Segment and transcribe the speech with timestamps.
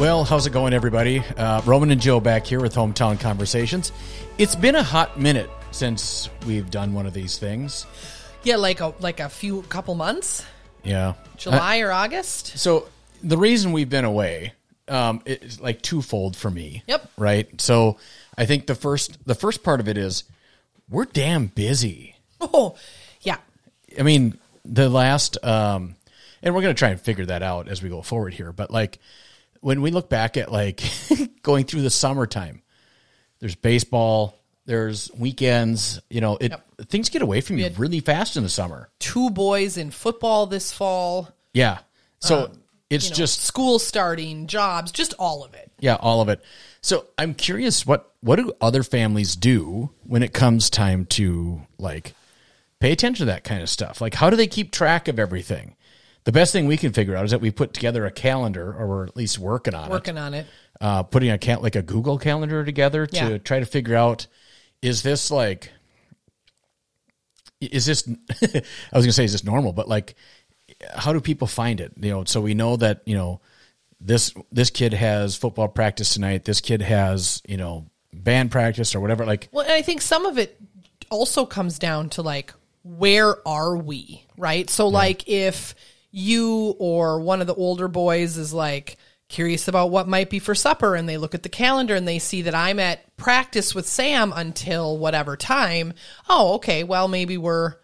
[0.00, 1.22] Well, how's it going, everybody?
[1.36, 3.92] Uh, Roman and Joe back here with Hometown Conversations.
[4.38, 7.84] It's been a hot minute since we've done one of these things.
[8.42, 10.42] Yeah, like a like a few couple months,
[10.84, 11.14] Yeah.
[11.36, 12.58] July or August.
[12.58, 12.88] so
[13.22, 14.54] the reason we've been away
[14.88, 16.82] um, is like twofold for me.
[16.86, 17.10] Yep.
[17.18, 17.60] Right.
[17.60, 17.98] So
[18.38, 20.24] I think the first the first part of it is
[20.88, 22.16] we're damn busy.
[22.40, 22.74] Oh,
[23.20, 23.36] yeah.
[23.98, 25.96] I mean, the last, um,
[26.42, 28.50] and we're going to try and figure that out as we go forward here.
[28.50, 28.98] But like
[29.60, 30.82] when we look back at like
[31.42, 32.62] going through the summertime,
[33.40, 36.52] there's baseball, there's weekends, you know, it
[36.88, 38.88] things get away from you really fast in the summer.
[38.98, 41.28] Two boys in football this fall.
[41.52, 41.78] Yeah.
[42.20, 45.70] So um, it's you know, just, school starting, jobs, just all of it.
[45.80, 46.42] yeah, all of it.
[46.82, 52.14] So I'm curious what, what do other families do when it comes time to like
[52.80, 54.00] pay attention to that kind of stuff?
[54.00, 55.76] Like, how do they keep track of everything?
[56.24, 58.86] The best thing we can figure out is that we put together a calendar, or
[58.86, 59.90] we're at least working on it.
[59.90, 60.46] Working on it.
[60.80, 63.38] Uh, putting a cal- like a Google calendar together to Yeah.
[63.38, 64.26] try to figure out
[64.82, 65.72] is this like
[67.60, 68.06] is this
[68.42, 70.14] I was gonna say is this normal, but like
[70.94, 71.92] how do people find it?
[72.00, 73.40] You know, so we know that you know
[74.00, 76.44] this this kid has football practice tonight.
[76.44, 79.26] This kid has you know band practice or whatever.
[79.26, 80.58] Like Well, and I think some of it
[81.10, 84.70] also comes down to like where are we, right?
[84.70, 85.74] So like if
[86.10, 88.96] you or one of the older boys is like
[89.28, 92.18] curious about what might be for supper and they look at the calendar and they
[92.18, 95.92] see that I'm at practice with Sam until whatever time,
[96.28, 97.74] oh, okay, well maybe we're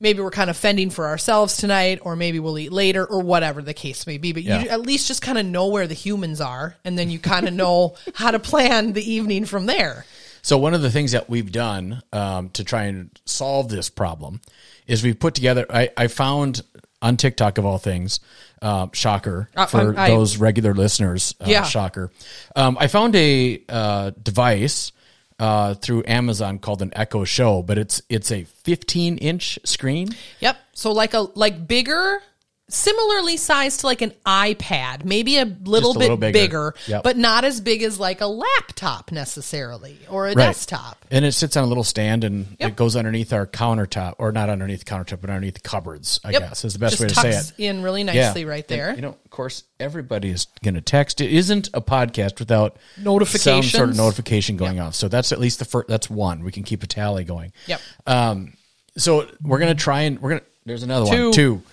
[0.00, 3.62] maybe we're kind of fending for ourselves tonight or maybe we'll eat later or whatever
[3.62, 4.62] the case may be but Yeah.
[4.62, 7.48] you at least just kind of know where the humans are and then you kind
[7.48, 10.04] of know how to plan the evening from there
[10.42, 14.40] So one of the things that we've done um, to try and solve this problem
[14.86, 15.64] is we've put together.
[15.70, 16.60] I, I found
[17.04, 18.18] on TikTok of all things,
[18.62, 21.34] uh, shocker Uh, for I- those regular listeners.
[21.40, 21.62] Uh, Yeah.
[21.64, 22.10] shocker.
[22.56, 24.90] Um, I found a uh, device
[25.38, 30.08] uh, through Amazon called an Echo Show, but it's it's a 15 inch screen.
[30.40, 30.56] Yep.
[30.74, 32.22] So like a like bigger,
[32.68, 36.32] similarly sized to like an iPad, maybe a little a bit little bigger.
[36.32, 37.02] bigger, Yep.
[37.02, 41.04] but not as big as like a laptop necessarily or a desktop.
[41.10, 42.70] And it sits on a little stand and Yep.
[42.70, 46.20] it goes underneath our countertop, or not underneath the countertop, but underneath the cupboards.
[46.24, 46.40] I Yep.
[46.40, 47.52] guess is the best Just way to say it.
[47.58, 48.88] in really nicely right there.
[48.88, 51.20] And, you know, of course, everybody is going to text.
[51.20, 54.94] It isn't a podcast without some sort of notification going off.
[54.94, 55.88] So that's at least the first.
[55.88, 56.42] That's one.
[56.42, 57.52] We can keep a tally going.
[57.66, 57.80] Yep.
[58.06, 58.54] Um.
[58.96, 60.42] So we're gonna try and we're gonna.
[60.66, 61.24] There's another Two.
[61.24, 61.32] one.
[61.32, 61.62] Two.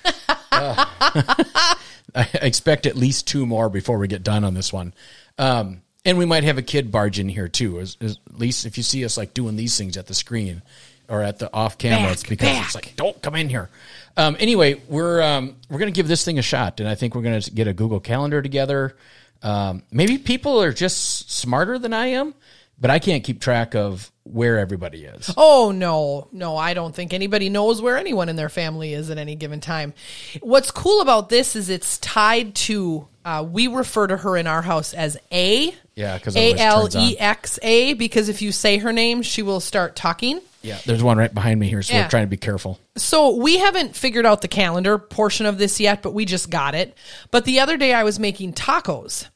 [0.53, 0.85] Uh,
[2.13, 4.94] I expect at least two more before we get done on this one.
[5.38, 5.81] Um.
[6.03, 7.80] And we might have a kid barge in here too.
[7.80, 10.62] As, as- at least if you see us like doing these things at the screen
[11.07, 12.66] or at the off camera, Back, it's because back.
[12.66, 13.69] it's like don't come in here.
[14.18, 17.22] Um, anyway, we're um, we're gonna give this thing a shot, and I think we're
[17.22, 18.96] gonna get a Google Calendar together.
[19.44, 22.34] Um, maybe people are just smarter than I am,
[22.81, 25.34] but I can't keep track of where everybody is.
[25.38, 29.18] Oh no, no, I don't think anybody knows where anyone in their family is at
[29.18, 29.94] any given time.
[30.42, 34.62] What's cool about this is it's tied to uh, we refer to her in our
[34.64, 35.74] house as A.
[35.96, 36.90] Yeah, because it L.
[36.97, 40.42] E X A because if you say her name, she will start talking.
[40.63, 42.03] Yeah, there's one right behind me here, so Yeah.
[42.03, 42.80] we're trying to be careful.
[42.96, 46.75] So we haven't figured out the calendar portion of this yet, but we just got
[46.75, 46.96] it.
[47.31, 49.28] But the other day I was making tacos.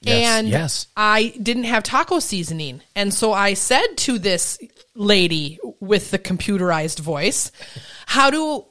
[0.00, 0.86] Yes, and yes.
[0.96, 2.82] I didn't have taco seasoning.
[2.94, 4.58] And so I said to this
[4.94, 7.50] lady with the computerized voice,
[8.06, 8.66] how do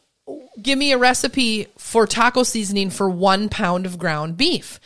[0.61, 4.79] give me a recipe for taco seasoning for one pound of ground beef.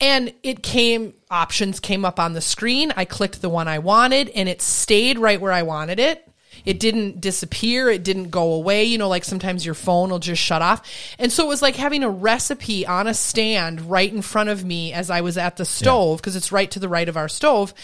[0.00, 2.92] And it came, options came up on the screen.
[2.96, 6.26] I clicked the one I wanted and it stayed right where I wanted it.
[6.64, 7.90] It didn't disappear.
[7.90, 8.84] It didn't go away.
[8.84, 10.82] You know, like sometimes your phone will just shut off.
[11.18, 14.64] And so it was like having a recipe on a stand right in front of
[14.64, 17.28] me as I was at the stove because it's right to the right of our
[17.28, 17.74] stove.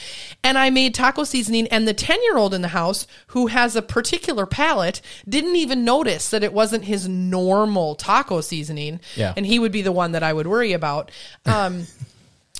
[0.42, 1.68] And I made taco seasoning.
[1.68, 5.84] And the 10 year old in the house who has a particular palate didn't even
[5.84, 9.00] notice that it wasn't his normal taco seasoning.
[9.14, 9.34] Yeah.
[9.36, 11.10] And he would be the one that I would worry about.
[11.44, 11.86] Um,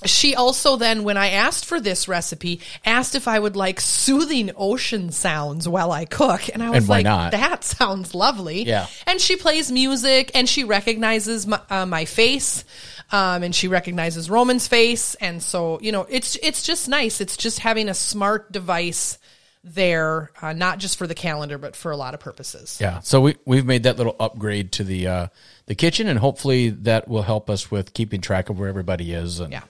[0.05, 4.51] she also then when i asked for this recipe asked if i would like soothing
[4.55, 7.31] ocean sounds while i cook and i was And like not?
[7.31, 8.85] that sounds lovely Yeah.
[9.07, 12.63] and she plays music and she recognizes my, uh, my face
[13.11, 17.35] um, and she recognizes roman's face and so you know it's it's just nice it's
[17.37, 19.17] just having a smart device
[19.63, 23.21] there uh, not just for the calendar but for a lot of purposes Yeah, so
[23.21, 25.27] we we've made that little upgrade to the uh,
[25.65, 29.41] the kitchen, and hopefully that will help us with keeping track of where everybody is,
[29.41, 29.63] and Yeah.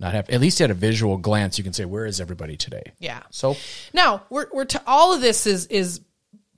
[0.00, 2.82] Not have at least at a visual glance you can say where is everybody today.
[2.98, 3.56] yeah So
[3.92, 6.00] Now, we're we're t- all of this is is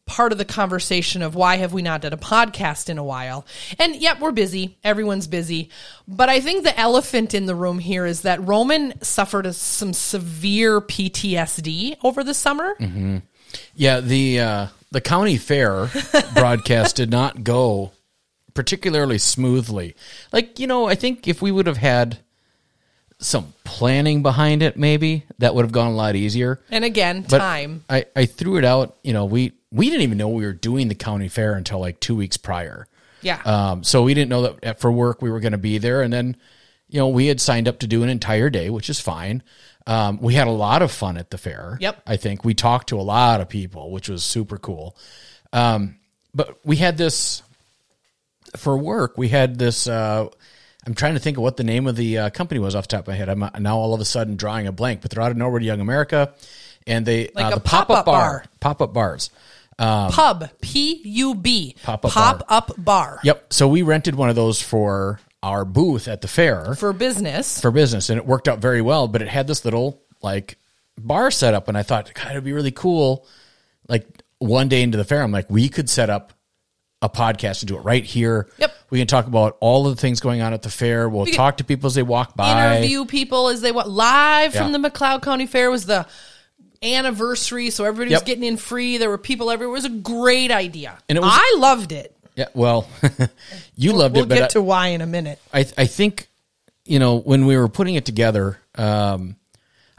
[0.05, 3.47] part of the conversation of why have we not done a podcast in a while.
[3.79, 4.77] And yet we're busy.
[4.83, 5.71] Everyone's busy.
[6.09, 9.93] But I think the elephant in the room here is that Roman suffered a, some
[9.93, 12.75] severe PTSD over the summer.
[13.75, 15.89] Yeah, the uh, the county fair
[16.35, 17.93] broadcast did not go
[18.55, 19.95] particularly smoothly.
[20.33, 22.19] Like you know, I think if we would have had
[23.23, 26.61] some planning behind it, maybe that would have gone a lot easier.
[26.71, 27.85] And again, But time.
[27.89, 28.97] I, I threw it out.
[29.03, 32.01] You know, we we didn't even know we were doing the county fair until like
[32.01, 32.87] two weeks prior.
[33.23, 33.41] Yeah.
[33.45, 36.13] Um, so we didn't know that for work we were going to be there, and
[36.13, 36.37] then
[36.89, 39.43] you know we had signed up to do an entire day, which is fine.
[39.87, 41.77] Um, we had a lot of fun at the fair.
[41.81, 42.03] Yep.
[42.07, 44.97] I think we talked to a lot of people, which was super cool.
[45.53, 45.97] Um,
[46.35, 47.43] but we had this
[48.57, 49.17] for work.
[49.17, 49.87] We had this.
[49.87, 50.29] Uh,
[50.87, 52.97] I'm trying to think of what the name of the uh, company was off the
[52.97, 53.29] top of my head.
[53.29, 55.61] I'm uh, now all of a sudden drawing a blank, but they're out of nowhere
[55.61, 56.35] to Young America,
[56.87, 58.45] and they Like uh, a the pop pop-up bar, bar.
[58.61, 59.31] pop up bars.
[59.79, 60.49] Pub.
[60.61, 61.75] P U B.
[61.83, 63.21] Pop-up Pop up bar.
[63.25, 63.53] Yep.
[63.53, 67.61] So we rented one of those for our booth at the fair For business.
[67.61, 69.09] for business, and it worked out very well.
[69.09, 70.57] But it had this little like
[70.99, 73.27] bar set up, and I thought, God, it'd be really cool.
[73.89, 74.07] Like
[74.39, 76.33] one day into the fair, I'm like, we could set up
[77.03, 78.49] a podcast and do it right here.
[78.59, 78.75] Yep.
[78.91, 81.09] We can talk about all of the things going on at the fair.
[81.09, 82.77] We'll can talk to people as they walk by.
[82.79, 86.07] interview people as they walk live from the McLeod County Fair was the
[86.83, 88.27] anniversary, so everybody was Yep.
[88.27, 88.99] getting in free.
[88.99, 89.73] There were people everywhere.
[89.75, 92.17] It was a great idea, And it was- I loved it.
[92.35, 92.47] Yeah.
[92.55, 92.89] Well,
[93.77, 94.21] you loved it.
[94.21, 95.39] We'll but get I- to why in a minute.
[95.53, 96.29] I I think
[96.85, 99.37] you know when we were putting it together, um,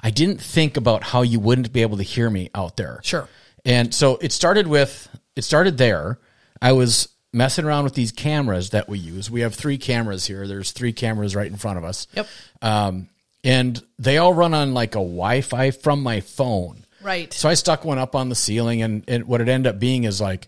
[0.02, 3.00] I didn't think about how you wouldn't be able to hear me out there.
[3.04, 3.30] Sure.
[3.64, 6.20] And so it started with it started there.
[6.64, 9.30] I was messing around with these cameras that we use.
[9.30, 10.48] We have three cameras here.
[10.48, 12.08] There's three cameras right in front of us.
[12.16, 12.28] Yep.
[12.62, 13.10] Um,
[13.44, 16.86] and they all run on like a Wi-Fi from my phone.
[17.02, 17.34] Right.
[17.34, 20.06] So I stuck one up on the ceiling, and, and what it ended up being
[20.06, 20.48] is like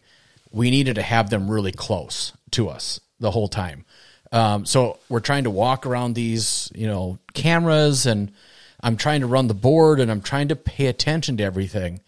[0.51, 3.83] we needed to have them really close to us the whole time.
[4.31, 8.31] Um, so we're trying to walk around these, you know, cameras, and
[8.81, 11.99] I'm trying to run the board, and I'm trying to pay attention to everything.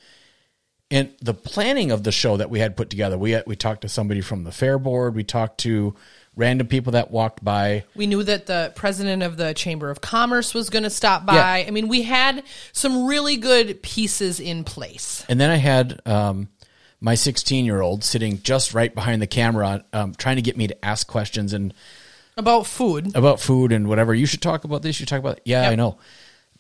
[0.89, 3.81] And the planning of the show that we had put together, we had, we talked
[3.81, 5.95] to somebody from the fair board, we talked to
[6.37, 7.83] random people that walked by.
[7.95, 11.65] We knew that the president of the Chamber of Commerce was going to stop by.
[11.67, 15.25] I mean, we had some really good pieces in place.
[15.27, 16.47] And then I had um,
[17.01, 20.67] my 16 year old sitting just right behind the camera, um, trying to get me
[20.67, 21.73] to ask questions and
[22.37, 23.13] About food.
[23.15, 24.13] about food and whatever.
[24.13, 24.89] You should talk about this.
[24.99, 25.41] You should talk about.
[25.43, 25.71] Yeah, Yep.
[25.71, 25.97] I know.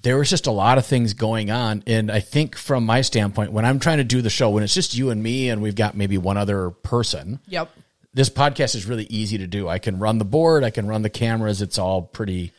[0.03, 3.51] There was just a lot of things going on, and I think from my standpoint,
[3.51, 5.75] when I'm trying to do the show, when it's just you and me, and we've
[5.75, 7.69] got maybe one other person, Yep.
[8.13, 9.67] this podcast is really easy to do.
[9.67, 11.61] I can run the board, I can run the cameras.
[11.61, 12.53] It's all pretty.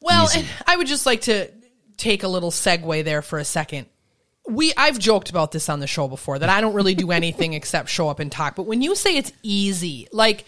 [0.00, 0.28] Well,
[0.66, 1.50] I would just like to
[1.96, 3.86] take a little segue there for a second.
[4.48, 7.52] We I've joked about this on the show before that I don't really do anything
[7.54, 8.54] except show up and talk.
[8.56, 10.44] But when you say it's easy, like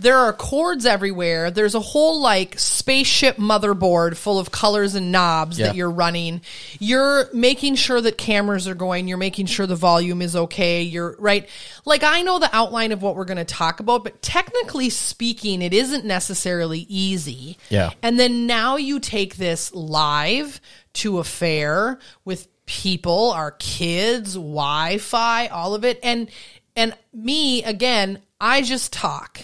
[0.00, 1.50] there are cords everywhere.
[1.50, 5.66] There's a whole like spaceship motherboard full of colors and knobs Yeah.
[5.66, 6.40] that you're running.
[6.78, 9.08] You're making sure that cameras are going.
[9.08, 10.82] You're making sure the volume is okay.
[10.82, 11.48] You're right.
[11.84, 15.62] Like I know the outline of what we're going to talk about, but technically speaking,
[15.62, 17.58] it isn't necessarily easy.
[17.68, 17.90] Yeah.
[18.02, 20.60] And then now you take this live
[20.94, 25.98] to a fair with people, our kids, Wi-Fi, all of it.
[26.02, 26.28] And
[26.76, 29.40] and me again, I just talk.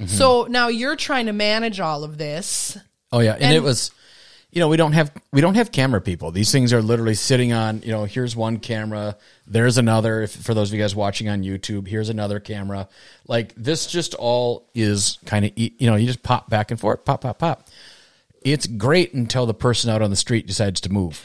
[0.00, 0.06] Mm-hmm.
[0.16, 2.78] So now you're trying to manage all of this.
[3.12, 3.90] Oh yeah, and, And- it was,
[4.50, 6.30] you know, we don't have we don't have camera people.
[6.30, 7.82] These things are literally sitting on.
[7.82, 10.22] You know, here's one camera, there's another.
[10.22, 12.88] If, for those of you guys watching on YouTube, here's another camera.
[13.26, 17.04] Like this, just all is kind of you know, you just pop back and forth,
[17.04, 17.68] pop, pop, pop.
[18.42, 21.22] It's great until the person out on the street decides to move.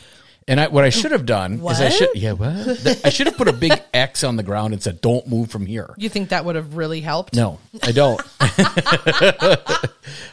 [0.47, 3.37] And I, what I should have done is I should yeah what I should have
[3.37, 5.93] put a big X on the ground and said don't move from here.
[5.97, 7.35] You think that would have really helped?
[7.35, 8.21] No, I don't.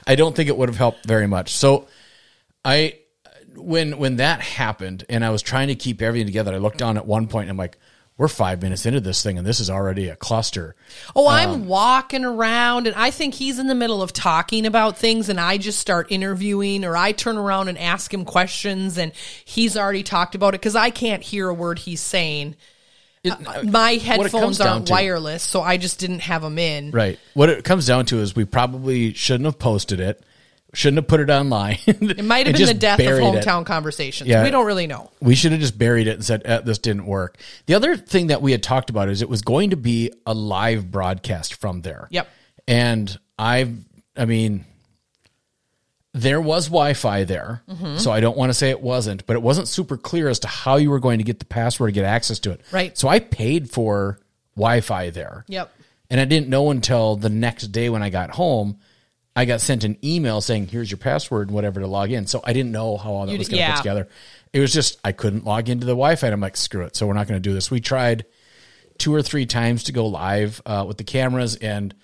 [0.06, 1.54] I don't think it would have helped very much.
[1.54, 1.86] So
[2.64, 2.98] I
[3.54, 6.96] when when that happened and I was trying to keep everything together, I looked down
[6.96, 7.78] at one point and I'm like,
[8.20, 10.74] we're five minutes into this thing and this is already a cluster.
[11.16, 15.30] Oh, I'm walking around and I think he's in the middle of talking about things
[15.30, 19.12] and I just start interviewing or I turn around and ask him questions and
[19.46, 22.56] he's already talked about it because I can't hear a word he's saying.
[23.24, 26.42] It- Uh, My what it comes headphones aren't to- wireless, so I just didn't have
[26.42, 26.90] them in.
[26.90, 27.18] Right.
[27.32, 30.22] What it comes down to is we probably shouldn't have posted it,
[30.72, 31.78] shouldn't have put it online.
[31.86, 34.28] It might have been the death of hometown conversations.
[34.28, 34.44] Yeah.
[34.44, 35.10] We don't really know.
[35.20, 37.36] We should have just buried it and said eh, this didn't work.
[37.66, 40.34] The other thing that we had talked about is it was going to be a
[40.34, 42.06] live broadcast from there.
[42.10, 42.28] Yep.
[42.68, 43.76] And I've,
[44.16, 44.64] I mean,
[46.12, 47.98] there was Wi-Fi there, Mm-hmm.
[47.98, 50.48] so I don't want to say it wasn't, but it wasn't super clear as to
[50.48, 52.60] how you were going to get the password to get access to it.
[52.72, 52.96] Right.
[52.98, 54.18] So I paid for
[54.56, 55.44] Wi-Fi there.
[55.48, 55.72] Yep.
[56.10, 58.78] And I didn't know until the next day when I got home,
[59.40, 62.42] I got sent an email saying, "Here's your password and whatever to log in." So
[62.44, 63.72] I didn't know how all that You was going to yeah.
[63.72, 64.08] put together.
[64.52, 66.26] It was just I couldn't log into the Wi-Fi.
[66.26, 66.94] And I'm like, screw it.
[66.96, 67.70] So we're not going to do this.
[67.70, 68.26] We tried
[68.98, 71.94] two or three times to go live uh, with the cameras, and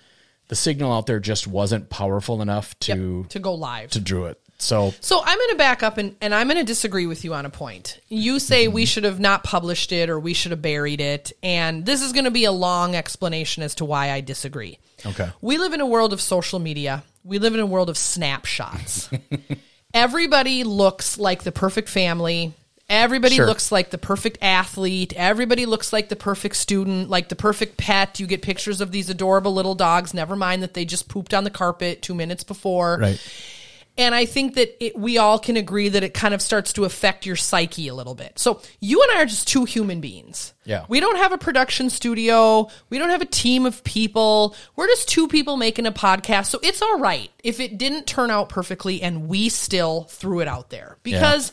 [0.47, 3.29] the signal out there just wasn't powerful enough to Yep.
[3.29, 3.91] To go live.
[3.91, 4.39] to do it.
[4.59, 7.35] So So I'm going to back up and, and I'm going to disagree with you
[7.35, 7.99] on a point.
[8.07, 11.31] You say we should have not published it or we should have buried it.
[11.43, 14.79] And this is going to be a long explanation as to why I disagree.
[15.05, 15.29] Okay.
[15.41, 19.09] We live in a world of social media, we live in a world of snapshots.
[19.93, 22.53] Everybody looks like the perfect family.
[22.89, 23.45] Everybody Sure.
[23.45, 25.11] looks like the perfect athlete.
[25.15, 28.17] Everybody looks like the perfect student, like the perfect pet.
[28.19, 30.13] You get pictures of these adorable little dogs.
[30.13, 32.97] Never mind that they just pooped on the carpet two minutes before.
[33.01, 33.19] right.
[33.97, 36.85] And I think that it, we all can agree that it kind of starts to
[36.85, 38.37] affect your psyche a little bit.
[38.37, 40.53] So you and I are just two human beings.
[40.65, 40.85] Yeah.
[40.87, 42.69] We don't have a production studio.
[42.89, 44.55] We don't have a team of people.
[44.75, 46.47] We're just two people making a podcast.
[46.47, 50.47] So it's all right if it didn't turn out perfectly and we still threw it
[50.47, 51.51] out there because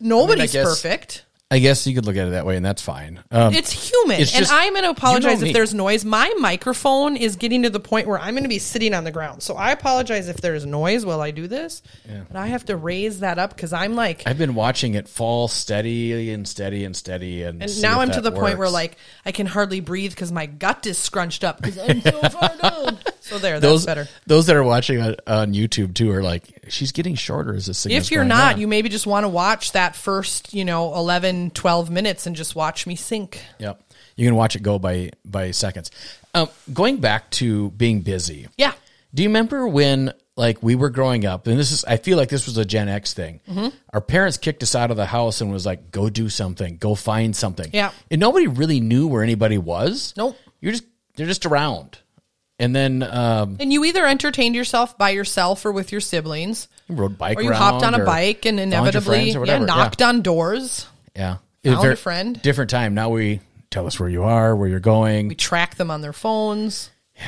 [0.00, 1.24] nobody's guess- perfect.
[1.54, 3.22] I guess you could look at it that way, and that's fine.
[3.30, 4.20] Um, It's human.
[4.20, 6.04] It's and I'm going to apologize you know if there's noise.
[6.04, 9.12] My microphone is getting to the point where I'm going to be sitting on the
[9.12, 9.40] ground.
[9.40, 11.80] So I apologize if there's noise while I do this.
[12.28, 15.46] But I have to raise that up because I'm like, I've been watching it fall
[15.46, 19.30] steady and steady and steady, and, and now I'm to the point where like I
[19.30, 22.98] can hardly breathe because my gut is scrunched up because I'm so far down.
[23.20, 24.08] So there, that's those better.
[24.26, 27.90] those that are watching on, on YouTube too are like, she's getting shorter as a.
[27.90, 30.92] If you're not, on." you maybe just want to watch that first, you know,
[31.44, 33.40] 11, 12 minutes and just watch me sink.
[33.58, 33.82] Yep.
[34.16, 35.90] You can watch it go by by seconds.
[36.34, 38.48] Um, going back to being busy.
[38.56, 38.72] Yeah.
[39.12, 42.28] Do you remember when like we were growing up and this is I feel like
[42.28, 43.40] this was a Gen X thing.
[43.48, 43.68] Mm-hmm.
[43.92, 46.94] Our parents kicked us out of the house and was like go do something, go
[46.94, 47.70] find something.
[47.72, 47.92] Yeah.
[48.10, 50.14] And nobody really knew where anybody was.
[50.16, 50.36] Nope.
[50.60, 50.84] You're just
[51.16, 51.98] they're just around.
[52.58, 56.96] And then um And you either entertained yourself by yourself or with your siblings, you
[56.96, 60.86] rode bike or you hopped on a bike and inevitably yeah, knocked on doors.
[61.14, 61.36] Yeah.
[61.64, 62.40] Found Very- a friend.
[62.42, 62.94] Different time.
[62.94, 63.40] Now we
[63.70, 65.28] tell us where you are, where you're going.
[65.28, 66.90] We track them on their phones.
[67.16, 67.22] Yeah,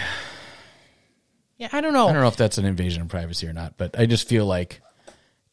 [1.58, 2.08] Yeah, I don't know.
[2.08, 4.44] I don't know if that's an invasion of privacy or not, but I just feel
[4.46, 4.80] like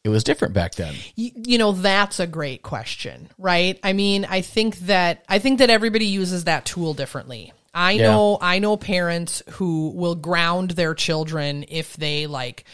[0.02, 0.94] it was different back then.
[1.16, 5.60] you, you know that's a great question right i mean i think that i think
[5.60, 8.08] that everybody uses that tool differently i Yeah.
[8.10, 12.64] know i know parents who will ground their children if they like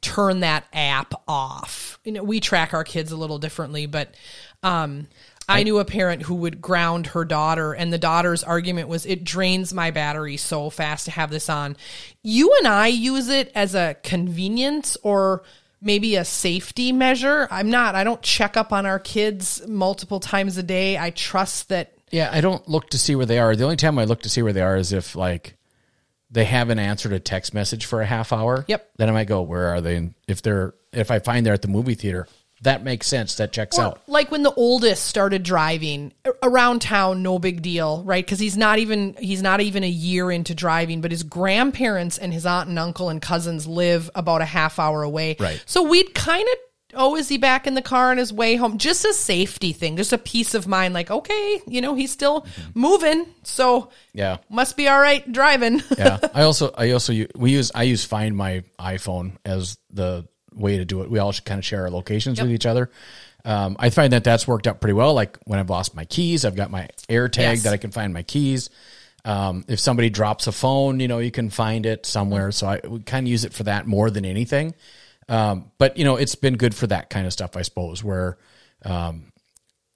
[0.00, 4.14] turn that app off you know we track our kids a little differently but
[4.62, 5.08] um
[5.48, 9.22] I knew a parent who would ground her daughter, and the daughter's argument was, It
[9.22, 11.76] drains my battery so fast to have this on.
[12.22, 15.44] You and I use it as a convenience or
[15.80, 17.46] maybe a safety measure.
[17.50, 20.98] I'm not, I don't check up on our kids multiple times a day.
[20.98, 21.92] I trust that.
[22.10, 23.54] Yeah, I don't look to see where they are.
[23.54, 25.56] The only time I look to see where they are is if like
[26.30, 28.64] they haven't answered a text message for a half hour.
[28.66, 28.90] Yep.
[28.96, 29.96] Then I might go, where are they?
[29.96, 32.26] And if they're if I find they're at the movie theater,
[32.62, 33.34] that makes sense.
[33.36, 34.00] That checks Or, out.
[34.06, 38.24] like when the oldest started driving around town, no big deal, right?
[38.24, 42.32] Because he's not even he's not even a year into driving, but his grandparents and
[42.32, 45.36] his aunt and uncle and cousins live about a half hour away.
[45.38, 45.62] Right.
[45.66, 46.58] So we'd kind of
[46.98, 48.78] oh, is he back in the car on his way home?
[48.78, 50.94] Just a safety thing, just a peace of mind.
[50.94, 52.80] Like okay, you know he's still mm-hmm.
[52.80, 54.38] moving, so Yeah.
[54.48, 55.82] must be all right driving.
[55.98, 56.18] yeah.
[56.34, 60.84] I also I also we use I use Find My iPhone as the way to
[60.84, 61.10] do it.
[61.10, 62.90] We all should kind of share our locations with each other.
[63.44, 65.14] Um, I find that that's worked out pretty well.
[65.14, 67.62] Like when I've lost my keys, I've got my air tag Yes.
[67.64, 68.70] that I can find my keys.
[69.24, 72.50] Um, if somebody drops a phone, you know, you can find it somewhere.
[72.52, 74.74] So I we kind of use it for that more than anything.
[75.28, 78.38] Um, but you know, it's been good for that kind of stuff, I suppose, where,
[78.84, 79.32] um,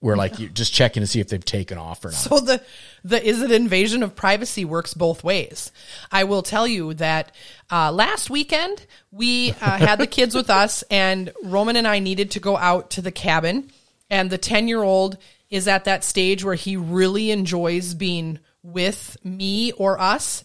[0.00, 2.14] where like you just checking to see if they've taken off or not.
[2.14, 2.62] So the
[3.04, 5.70] the is it invasion of privacy works both ways.
[6.10, 7.32] I will tell you that
[7.70, 12.32] uh, last weekend we uh, had the kids with us, and Roman and I needed
[12.32, 13.70] to go out to the cabin,
[14.08, 15.18] and the ten year old
[15.50, 20.44] is at that stage where he really enjoys being with me or us,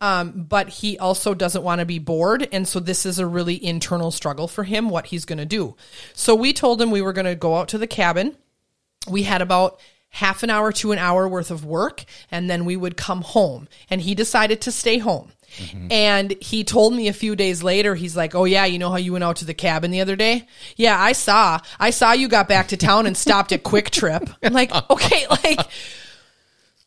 [0.00, 3.62] um, but he also doesn't want to be bored, and so this is a really
[3.64, 4.88] internal struggle for him.
[4.88, 5.76] What he's going to do.
[6.14, 8.36] So we told him we were going to go out to the cabin
[9.08, 12.76] we had about half an hour to an hour worth of work and then we
[12.76, 13.68] would come home.
[13.90, 15.32] And he decided to stay home.
[15.58, 15.88] Mm-hmm.
[15.90, 18.96] And he told me a few days later he's like oh yeah you know how
[18.96, 20.46] you went out to the cabin the other day?
[20.76, 21.60] Yeah i saw.
[21.78, 24.28] I saw you got back to town and stopped at Kwik Trip.
[24.42, 25.60] I'm like okay like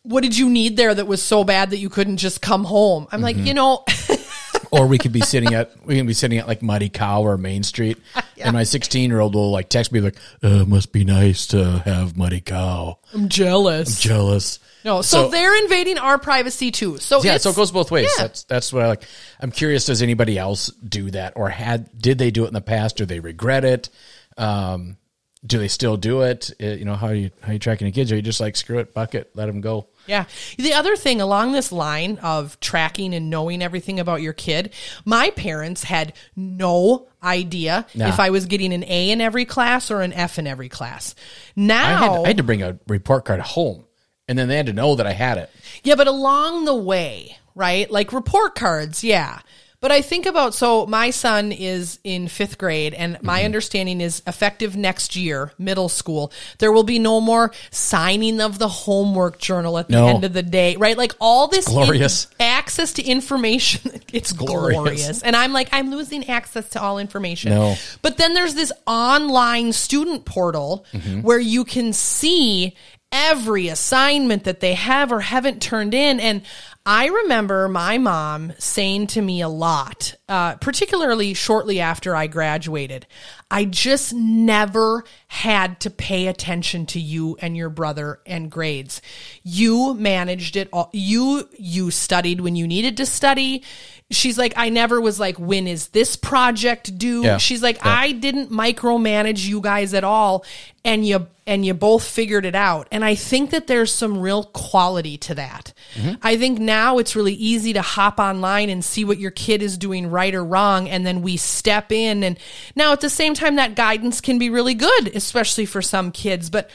[0.04, 3.08] what did you need there that was so bad that you couldn't just come home?
[3.12, 3.48] I'm like mm-hmm.
[3.48, 3.86] you know
[4.72, 7.38] or we could be sitting at we can be sitting at like Muddy Cow or
[7.38, 7.98] Main Street,
[8.38, 11.80] and my 16 year old will like text me like, uh, "Must be nice to
[11.80, 14.04] have Muddy Cow." I'm jealous.
[14.04, 14.60] I'm jealous.
[14.86, 16.98] no, so, they're invading our privacy too.
[16.98, 18.10] So yeah, so it goes both ways.
[18.18, 18.24] Yeah.
[18.24, 19.04] That's that's what I like.
[19.40, 19.86] I'm curious.
[19.86, 22.98] Does anybody else do that, or had did they do it in the past?
[22.98, 23.90] Do they regret it?
[24.38, 24.98] Um,
[25.46, 26.52] do they still do it?
[26.62, 28.12] Uh, you know how you how you tracking your kids?
[28.12, 29.88] Are you just like screw it, bucket, let them go?
[30.10, 30.26] Yeah.
[30.58, 34.74] The other thing along this line of tracking and knowing everything about your kid,
[35.06, 38.08] my parents had no idea Nah.
[38.10, 41.14] if I was getting an A in every class or an F in every class.
[41.56, 43.86] I Now, had, I had to bring a report card home,
[44.28, 45.50] and then they had to know that I had it.
[45.84, 47.90] yeah, but along the way, right?
[47.92, 49.40] Like report cards, yeah.
[49.82, 53.26] But I think about so my son is in fifth grade, and Mm-hmm.
[53.26, 58.60] my understanding is effective next year, middle school, there will be no more signing of
[58.60, 60.08] the homework journal at the No.
[60.08, 60.98] end of the day, right?
[60.98, 62.28] Like all this in- glorious.
[62.40, 64.02] access to information.
[64.12, 64.80] It's glorious.
[64.82, 65.22] glorious.
[65.24, 67.52] And I'm like, I'm losing access to all information.
[67.52, 67.76] No.
[68.02, 71.22] But then there's this online student portal Mm-hmm.
[71.22, 72.76] where you can see
[73.12, 76.20] every assignment that they have or haven't turned in.
[76.20, 76.42] And
[76.86, 83.06] I remember my mom saying to me a lot, uh, particularly shortly after I graduated,
[83.52, 89.02] I just never had to pay attention to you and your brother and grades.
[89.44, 90.90] You managed it all.
[90.94, 93.64] You, you studied when you needed to study.
[94.12, 97.24] She's like, I never was like, when is this project due?
[97.24, 97.38] Yeah.
[97.38, 100.46] She's like, I didn't micromanage you guys at all.
[100.84, 102.88] And you, and you both figured it out.
[102.92, 105.74] And I think that there's some real quality to that.
[105.94, 106.16] Mm-hmm.
[106.24, 109.78] I think now it's really easy to hop online and see what your kid is
[109.78, 110.90] doing right or wrong.
[110.90, 112.24] And then we step in.
[112.24, 112.40] And
[112.76, 116.50] now at the same time, that guidance can be really good, especially for some kids.
[116.50, 116.72] But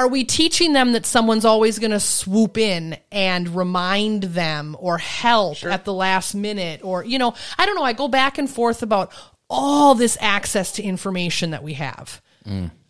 [0.00, 4.96] are we teaching them that someone's always going to swoop in and remind them or
[4.96, 6.80] help at the last minute?
[6.82, 7.82] Or, you know, I don't know.
[7.84, 9.12] I go back and forth about
[9.50, 12.22] all this access to information that we have.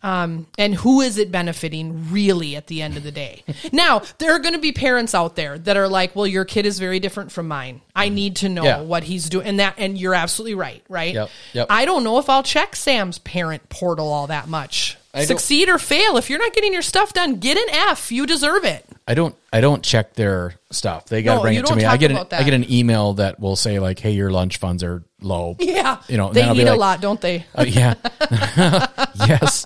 [0.03, 3.43] Um, and who is it benefiting really at the end of the day?
[3.71, 6.65] now, there are going to be parents out there that are like, well, your kid
[6.65, 7.81] is very different from mine.
[7.95, 8.81] I need to know Yeah.
[8.81, 9.45] what he's doing.
[9.45, 11.13] And that, and you're absolutely right, right?
[11.13, 11.67] Yep, yep.
[11.69, 14.97] I don't know if I'll check Sam's parent portal all that much.
[15.13, 16.15] I Succeed or fail.
[16.17, 18.11] If you're not getting your stuff done, get an F.
[18.13, 18.85] You deserve it.
[19.07, 21.07] I don't I don't check their stuff.
[21.07, 21.85] They got to No, bring you it to don't me.
[21.85, 22.39] I talk get an, about that.
[22.39, 26.01] I get an email that will say like, "Hey, your lunch funds are low." Yeah.
[26.07, 27.45] You know, they I'll be eat a like- lot, don't they?
[27.55, 27.95] Uh, yeah.
[29.27, 29.65] yes.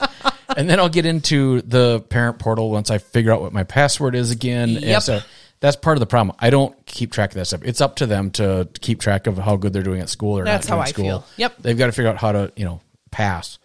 [0.58, 4.16] And then I'll get into the parent portal once I figure out what my password
[4.16, 4.70] is again.
[4.70, 4.84] Yep.
[4.84, 5.20] And so
[5.60, 6.36] that's part of the problem.
[6.40, 7.62] I don't keep track of that stuff.
[7.64, 10.46] It's up to them to keep track of how good they're doing at school or
[10.46, 11.06] That's not doing how at I school.
[11.06, 11.26] feel.
[11.38, 11.56] Yep.
[11.60, 12.82] They've got to figure out how to, you know,
[13.12, 13.60] pass.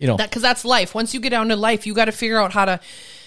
[0.00, 0.94] You know, That because that's life.
[0.94, 2.80] Once you get down to life, you got to figure out how to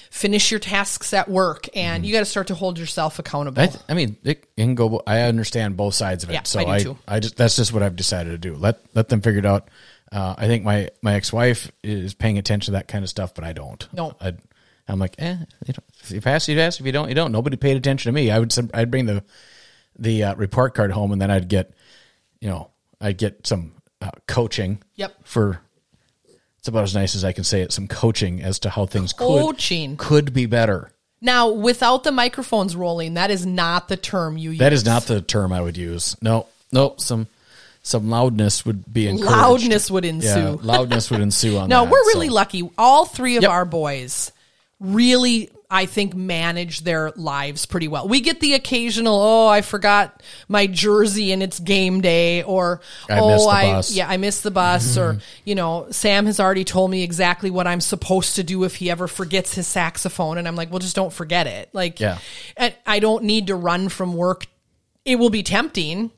[0.10, 3.64] finish your tasks at work, and you got to start to hold yourself accountable.
[3.64, 3.78] Mm-hmm.
[3.88, 5.02] I, I mean, it can go.
[5.08, 6.34] I understand both sides of it.
[6.34, 6.98] Yeah, so I do I, too.
[7.08, 8.56] I just that's just what I've decided to do.
[8.56, 9.70] Let let them figure it out.
[10.12, 13.34] Uh, I think my my ex wife is paying attention to that kind of stuff,
[13.34, 13.88] but I don't.
[13.94, 14.16] No.
[14.20, 14.34] I,
[14.88, 15.38] I'm like, eh.
[15.66, 16.80] You don't, if you pass, you pass.
[16.80, 17.32] If you don't, you don't.
[17.32, 18.30] Nobody paid attention to me.
[18.30, 18.54] I would.
[18.74, 19.24] I'd bring the
[19.98, 21.74] the uh, report card home, and then I'd get,
[22.42, 24.82] you know, I'd get some uh, coaching.
[24.96, 25.16] Yep.
[25.24, 25.62] For
[26.63, 27.73] it's about as nice as I can say it.
[27.73, 29.97] Some coaching as to how things Coaching.
[29.97, 30.91] could could be better.
[31.19, 34.60] now, without the microphones rolling, that is not the term you use.
[34.60, 36.15] That is not the term I would use.
[36.21, 37.28] No, no, some
[37.82, 39.30] some loudness would be encouraged.
[39.30, 40.60] loudness would yeah, ensue.
[40.63, 41.91] loudness would ensue on No, that.
[41.91, 42.69] we're really so- lucky.
[42.78, 43.52] All three of Yep.
[43.52, 44.32] our boys
[44.80, 48.08] really, I think, manage their lives pretty well.
[48.08, 53.20] We get the occasional, oh, I forgot my jersey and it's game day, or I
[53.20, 55.20] oh, the I bus." yeah, I missed the bus, or mm-hmm.
[55.46, 58.92] you know, Sam has already told me exactly what I'm supposed to do if he
[58.92, 61.70] ever forgets his saxophone, and I'm like, well, just don't forget it.
[61.74, 62.20] Like, Yeah.
[62.56, 64.46] and I don't need to run from work.
[65.06, 66.12] It will be tempting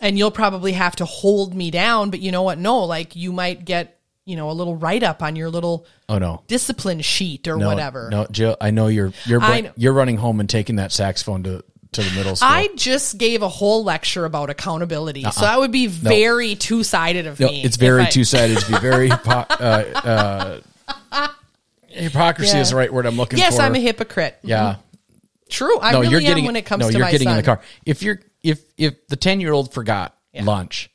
[0.00, 3.32] and you'll probably have to hold me down but you know what no like you
[3.32, 6.42] might get you know a little write up on your little Oh no.
[6.46, 9.72] discipline sheet or No, whatever No, Jill, I know you're you're know.
[9.76, 12.48] you're running home and taking that saxophone to to the middle school.
[12.48, 17.26] I just gave a whole lecture about accountability, so that would be very two sided
[17.26, 17.64] of no, me.
[17.64, 18.58] it's very I- two sided.
[18.58, 20.60] To be very uh, uh,
[21.88, 22.62] hypocrisy Yeah.
[22.62, 23.62] is the right word I'm looking Yes, for.
[23.62, 24.38] Yes, I'm a hypocrite.
[24.42, 24.76] yeah.
[25.48, 27.26] True, I no, really you're am getting when it comes no, to you're my getting
[27.26, 27.32] son.
[27.38, 27.60] in the car.
[27.84, 30.90] If you're if if the ten year old forgot lunch,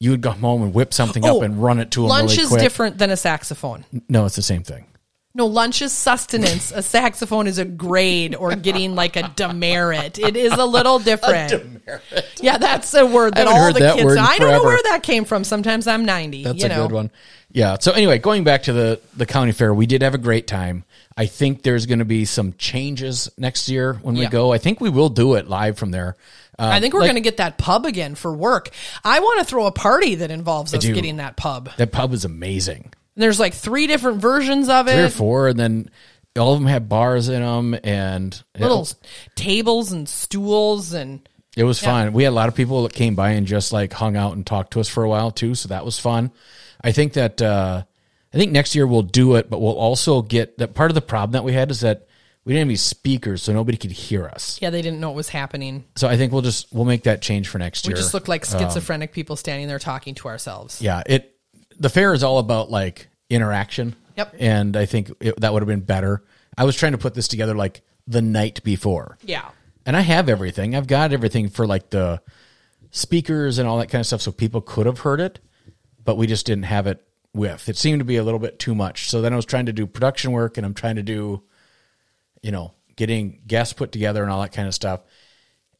[0.00, 2.08] you would go home and whip something Oh, up and run it to him.
[2.08, 3.84] Lunch really is different than a saxophone.
[4.08, 4.86] No, it's the same thing.
[5.34, 6.72] No, lunch is sustenance.
[6.72, 10.18] A saxophone is a grade or getting like a demerit.
[10.18, 11.50] It is a little different.
[11.50, 12.40] Demerit.
[12.40, 14.16] Yeah, that's a word that all the that kids.
[14.18, 15.44] I don't know where that came from.
[15.44, 16.44] Sometimes I'm 90.
[16.44, 16.88] That's a know.
[16.88, 17.10] good one.
[17.52, 17.76] Yeah.
[17.78, 20.84] So anyway, going back to the the county fair, we did have a great time.
[21.16, 24.30] I think there's going to be some changes next year when we Yeah.
[24.30, 24.52] go.
[24.52, 26.16] I think we will do it live from there.
[26.58, 28.70] Um, I think we're like, going to get that pub again for work.
[29.04, 30.92] I want to throw a party that involves us do.
[30.94, 31.70] getting that pub.
[31.76, 32.92] that pub is amazing.
[33.18, 34.92] There's like three different versions of it.
[34.92, 35.90] Three or four, and then
[36.38, 38.88] all of them have bars in them, and Little
[39.34, 42.12] tables and stools and It was fun.
[42.12, 44.46] We had a lot of people that came by and just like hung out and
[44.46, 46.30] talked to us for a while too, so that was fun.
[46.82, 47.82] I think that uh
[48.32, 51.00] I think next year we'll do it, but we'll also get that part of the
[51.00, 52.06] problem that we had is that
[52.44, 54.58] we didn't have any speakers, so nobody could hear us.
[54.62, 55.84] yeah, they didn't know what was happening.
[55.96, 57.94] So I think we'll just we'll make that change for next year.
[57.96, 60.80] We just look like schizophrenic people standing there talking to ourselves.
[60.80, 61.34] yeah, it
[61.78, 63.94] the fair is all about like interaction.
[64.16, 64.34] Yep.
[64.38, 66.24] And I think it, that would have been better.
[66.56, 69.18] I was trying to put this together like the night before.
[69.22, 69.48] Yeah.
[69.86, 70.74] And I have everything.
[70.74, 72.20] I've got everything for like the
[72.90, 75.38] speakers and all that kind of stuff so people could have heard it,
[76.04, 77.68] but we just didn't have it with.
[77.68, 79.08] It seemed to be a little bit too much.
[79.08, 81.42] So then I was trying to do production work and I'm trying to do
[82.42, 85.00] you know, getting guests put together and all that kind of stuff.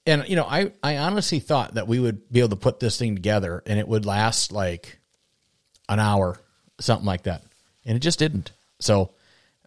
[0.07, 2.99] And you know, I I honestly thought that we would be able to put this
[2.99, 4.98] thing together and it would last like
[5.88, 6.38] an hour,
[6.81, 7.42] something like that.
[7.85, 8.53] And it just didn't.
[8.81, 9.11] So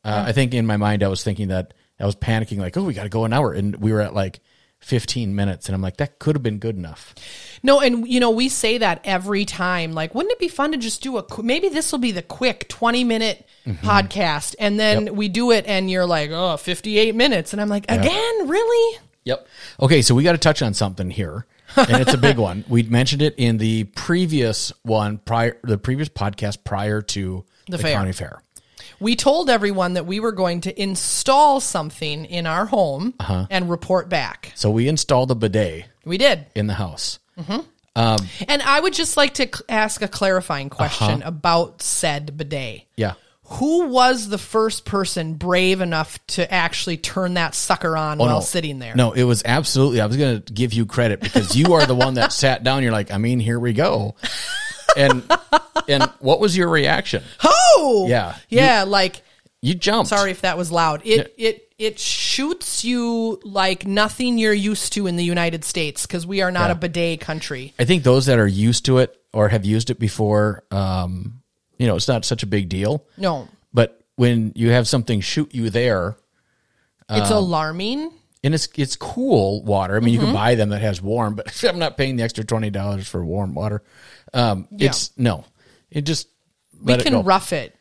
[0.04, 2.84] uh, I think in my mind I was thinking that I was panicking like, "Oh,
[2.84, 4.40] we got to go an hour." And we were at like
[4.80, 7.14] 15 minutes and I'm like, "That could have been good enough."
[7.64, 9.94] No, and you know, we say that every time.
[9.94, 12.68] Like, wouldn't it be fun to just do a maybe this will be the quick
[12.70, 13.88] 20 minute Mm-hmm.
[13.88, 17.86] podcast and then we do it and you're like, "Oh, 58 minutes." And I'm like,
[17.90, 18.48] "Again?
[18.48, 19.48] Really?" Yep.
[19.84, 22.64] Okay, so we got to touch on something here, and it's a big one.
[22.68, 27.94] We mentioned it in the previous one prior, the previous podcast prior to the, fair.
[27.96, 28.42] county fair.
[29.00, 33.48] We told everyone that we were going to install something in our home Uh-huh.
[33.50, 34.52] and report back.
[34.56, 36.46] So we installed a bidet We did.
[36.56, 37.18] in the house.
[37.96, 40.76] And I would just like to ask a clarifying Uh-huh.
[40.88, 42.84] question about said bidet.
[42.96, 43.14] Yeah.
[43.54, 48.34] Who was the first person brave enough to actually turn that sucker on while Oh,
[48.36, 48.40] no.
[48.42, 48.96] sitting there?
[48.96, 50.00] No, it was absolutely.
[50.02, 52.82] I was going to give you credit because you are the one that sat down.
[52.84, 54.16] You're like, I mean, here we go.
[54.98, 55.24] And
[55.88, 57.24] and what was your reaction?
[57.44, 58.36] Oh, Yeah.
[58.50, 58.84] yeah.
[58.84, 59.22] like,
[59.62, 60.10] You jumped.
[60.10, 61.02] sorry if that was loud.
[61.06, 66.28] It it it shoots you like nothing you're used to in the United States because
[66.28, 66.72] we are not Yeah.
[66.74, 67.74] a bidet country.
[67.80, 71.41] I think those that are used to it or have used it before, um,
[71.82, 73.04] you know, it's not such a big deal.
[73.18, 76.16] No, But when you have something shoot you there,
[77.10, 78.12] it's Um, alarming.
[78.44, 79.96] and it's it's cool water.
[79.96, 80.22] I mean, Mm-hmm.
[80.22, 83.08] you can buy them that has warm, but I'm not paying the extra twenty dollars
[83.08, 83.82] for warm water.
[84.34, 85.46] Um, It's no,
[85.90, 86.28] it just
[86.84, 87.24] We it can go.
[87.24, 87.76] rough it.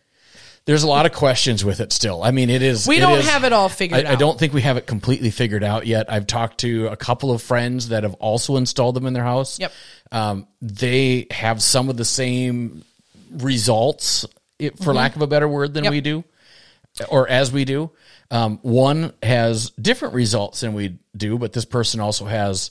[0.67, 2.23] There's a lot of questions with it still.
[2.23, 2.87] I mean, it is.
[2.87, 4.87] We it don't is- have it all figured I, I don't think we have it
[4.87, 6.11] completely figured out yet.
[6.13, 9.59] I've talked to a couple of friends that have also installed them in their house.
[9.59, 9.73] Yep.
[10.13, 12.85] Um, they have some of the same
[13.33, 14.27] results,
[14.83, 15.93] for lack of a better word, than Mm-hmm.
[15.93, 15.93] Yep.
[15.93, 16.25] we do,
[17.09, 17.90] or as we do.
[18.31, 22.71] Um, one has different results than we do, but this person also has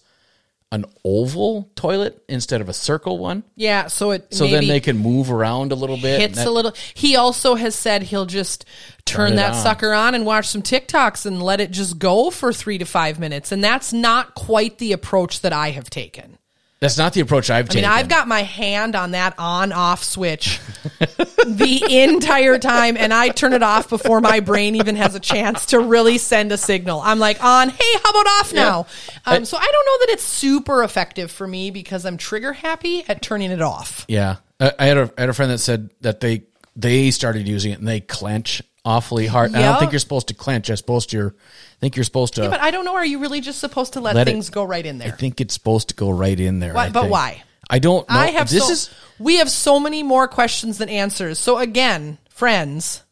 [0.72, 3.44] an oval toilet instead of a circle one.
[3.56, 6.22] Yeah, so it So then they can move around a little bit.
[6.22, 6.74] hits that- a little.
[6.94, 8.66] He also has said he'll just
[9.04, 9.64] turn, Turn that on.
[9.64, 13.18] sucker on and watch some TikToks and let it just go for three to five
[13.20, 13.52] minutes.
[13.52, 16.38] And that's not quite the approach that I have taken.
[16.80, 17.90] That's not the approach I've I mean, taken.
[17.90, 20.62] I've got my hand on that on off switch
[21.46, 25.68] the entire time, and I turn it off before my brain even has a chance
[25.68, 27.02] to really send a signal.
[27.02, 28.88] I'm like, on, hey, how about off now?
[29.26, 33.04] Um, so I don't know that it's super effective for me because I'm trigger happy
[33.10, 34.06] at turning it off.
[34.08, 36.44] Yeah, I, I had a I had a friend that said that they
[36.78, 39.56] they started using it and they clench awfully hard.
[39.56, 40.70] I don't think you're supposed to clench.
[40.70, 41.18] I supposed to.
[41.18, 42.50] You're, I think you're supposed to.
[42.50, 42.96] But I don't know.
[42.96, 45.10] Are you really just supposed to let, Let it- things go right in there?
[45.10, 46.74] I think it's supposed to go right in there.
[46.74, 47.12] Why- but think.
[47.12, 47.44] why?
[47.70, 48.16] I don't know.
[48.16, 48.90] I have this so, is.
[49.20, 51.38] we have so many more questions than answers.
[51.38, 53.04] So again, friends,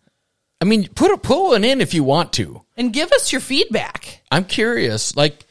[0.60, 2.63] I mean, put a pull one in if you want to.
[2.75, 4.23] and give us your feedback.
[4.32, 5.15] I'm curious.
[5.15, 5.45] Like,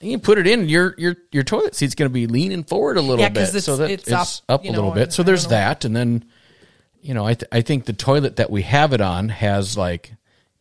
[0.00, 3.00] you put it in, your your your toilet seat's going to be leaning forward a
[3.00, 5.12] little Yeah, bit, so that it's it's, up, up, a little know, bit.
[5.12, 6.24] So there's that, and then,
[7.00, 10.12] you know, I th- I think the toilet that we have it on has like,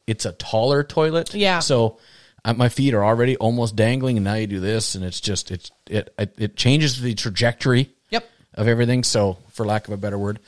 [0.05, 1.33] it's a taller toilet.
[1.33, 1.59] Yeah.
[1.59, 1.97] So
[2.45, 5.51] uh, my feet are already almost dangling, and now you do this, and it's just
[5.51, 7.89] it's it it, it changes the trajectory.
[8.09, 8.29] Yep.
[8.53, 9.03] Of everything.
[9.03, 10.39] So, for lack of a better word,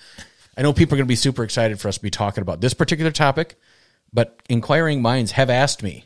[0.57, 2.61] I know people are going to be super excited for us to be talking about
[2.61, 3.55] this particular topic,
[4.13, 6.05] but inquiring minds have asked me.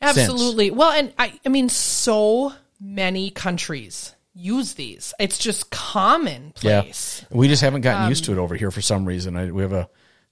[0.00, 0.70] Absolutely.
[0.70, 5.12] Well, and I, I mean, so many countries use these.
[5.18, 7.24] It's just commonplace.
[7.30, 7.36] Yeah.
[7.36, 9.36] We just haven't gotten used to it over here for some reason.
[9.36, 9.88] I, we have a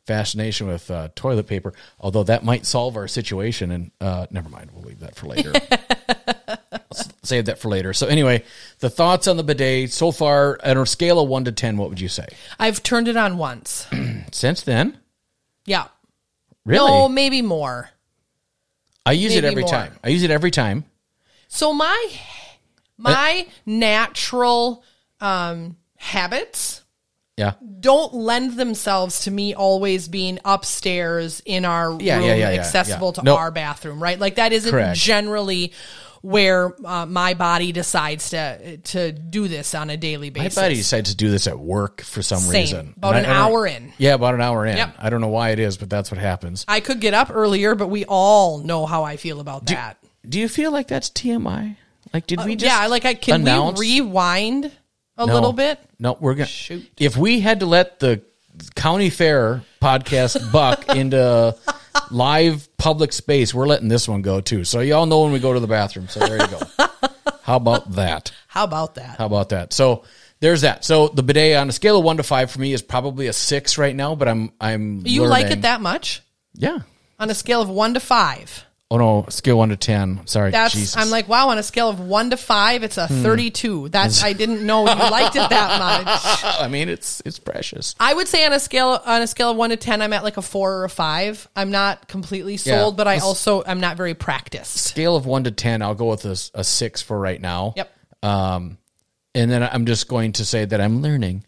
[0.06, 1.72] fascination with uh, toilet paper.
[1.98, 5.52] Although that might solve our situation, and uh, never mind, we'll leave that for later.
[7.22, 7.92] Save that for later.
[7.92, 8.44] So anyway,
[8.78, 11.88] the thoughts on the bidet so far on a scale of one to ten, what
[11.88, 12.26] would you say?
[12.58, 13.86] I've turned it on once.
[14.32, 14.96] Since then,
[15.64, 15.88] Yeah.
[16.64, 17.90] really, No, maybe more.
[19.04, 19.70] I use it every more.
[19.70, 19.96] time.
[20.04, 20.84] I use it every time.
[21.48, 22.10] So my
[22.98, 24.82] my natural
[25.20, 26.82] um habits
[27.36, 32.50] Yeah, don't lend themselves to me always being upstairs in our Yeah, room yeah, yeah,
[32.52, 33.20] yeah, accessible yeah.
[33.20, 33.36] to No.
[33.36, 34.18] our bathroom, right?
[34.18, 34.98] Like that isn't Correct.
[34.98, 35.72] generally
[36.22, 40.56] where uh, my body decides to to do this on a daily basis.
[40.56, 40.62] my basis.
[40.62, 42.52] buddy decided to do this at work for some Same.
[42.62, 42.94] reason.
[42.96, 43.92] About And an I- I don't- hour in.
[43.98, 44.76] Yeah, about an hour in.
[44.76, 44.94] Yep.
[44.98, 46.64] I don't know why it is, but that's what happens.
[46.66, 49.98] I could get up earlier, but we all know how I feel about that.
[50.28, 51.76] Do you feel like that's TMI?
[52.12, 53.78] Like, did we just Uh, yeah, like I can announce?
[53.78, 54.70] we rewind
[55.18, 55.34] a No.
[55.34, 55.78] little bit?
[55.98, 56.46] No, we're gonna.
[56.46, 56.88] Shoot.
[56.98, 58.22] If we had to let the
[58.74, 61.54] county fair podcast buck into
[62.10, 64.64] live public space, we're letting this one go too.
[64.64, 66.08] So y'all know when we go to the bathroom.
[66.08, 66.60] So there you go.
[67.42, 68.32] How about that?
[68.48, 69.18] How about that?
[69.18, 69.72] How about that?
[69.72, 70.04] So
[70.40, 70.84] there's that.
[70.84, 73.32] So the bidet on a scale of one to five for me is probably a
[73.32, 75.58] six right now, but I'm I'm you like learning.
[75.58, 76.22] it that much?
[76.54, 76.78] Yeah.
[77.18, 78.64] On a scale of one to five.
[78.88, 80.24] Oh no, scale one to ten.
[80.28, 80.94] Sorry, That's Jesus.
[80.94, 81.00] Hmm.
[81.00, 83.88] I'm like, wow, on a scale of one to five, it's a thirty-two.
[83.88, 86.44] That's I didn't know you liked it that much.
[86.60, 87.96] I mean, it's it's precious.
[87.98, 90.22] I would say on a scale on a scale of one to ten, I'm at
[90.22, 91.48] like a four or a five.
[91.56, 92.96] I'm not completely sold, Yeah.
[92.96, 94.76] but I also I'm not very practiced.
[94.76, 97.74] Scale of one to ten, I'll go with a, a six for right now.
[97.76, 97.92] Yep.
[98.22, 98.78] Um,
[99.34, 101.44] and then I'm just going to say that I'm learning.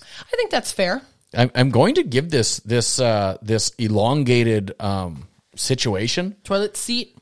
[0.00, 1.00] I think that's fair.
[1.34, 5.26] I'm, I'm going to give this this uh, this elongated um,
[5.56, 6.36] situation.
[6.44, 7.16] Toilet seat.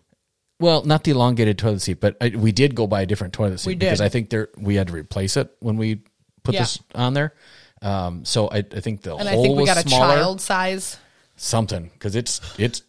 [0.59, 3.59] Well, not the elongated toilet seat, but I, we did go buy a different toilet
[3.61, 4.01] seat We because.
[4.01, 6.03] I think there we had to replace it when we
[6.43, 6.61] put Yeah.
[6.63, 7.35] this on there.
[7.83, 10.15] Um, so I, I think the And hole I think we was got a smaller.
[10.17, 10.99] child size.
[11.37, 12.83] something because it's it's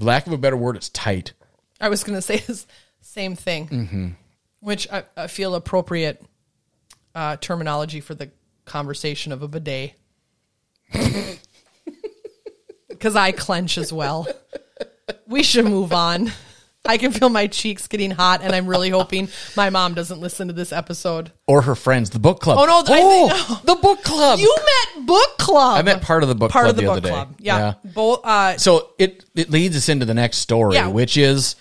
[0.00, 1.34] lack of a better word, it's tight.
[1.80, 2.64] I was going to say the
[3.00, 4.08] same thing, Mm-hmm.
[4.58, 6.20] which I, I feel appropriate
[7.14, 8.30] uh, terminology for the
[8.64, 9.94] conversation of a bidet.
[13.04, 14.26] Because I clench as well.
[15.26, 16.32] We should move on.
[16.86, 20.48] I can feel my cheeks getting hot, and I'm really hoping my mom doesn't listen
[20.48, 21.30] to this episode.
[21.46, 22.56] Or her friends, the book club.
[22.58, 24.38] Oh, no, I oh, the book club.
[24.38, 24.56] You
[24.96, 25.76] met book club.
[25.76, 27.08] I met part of the book part club of the, book other day.
[27.10, 27.34] club.
[27.40, 27.90] Yeah, Yeah.
[27.92, 28.24] both.
[28.24, 30.88] Uh, so it it leads us into the next story, Yeah.
[30.88, 31.56] which is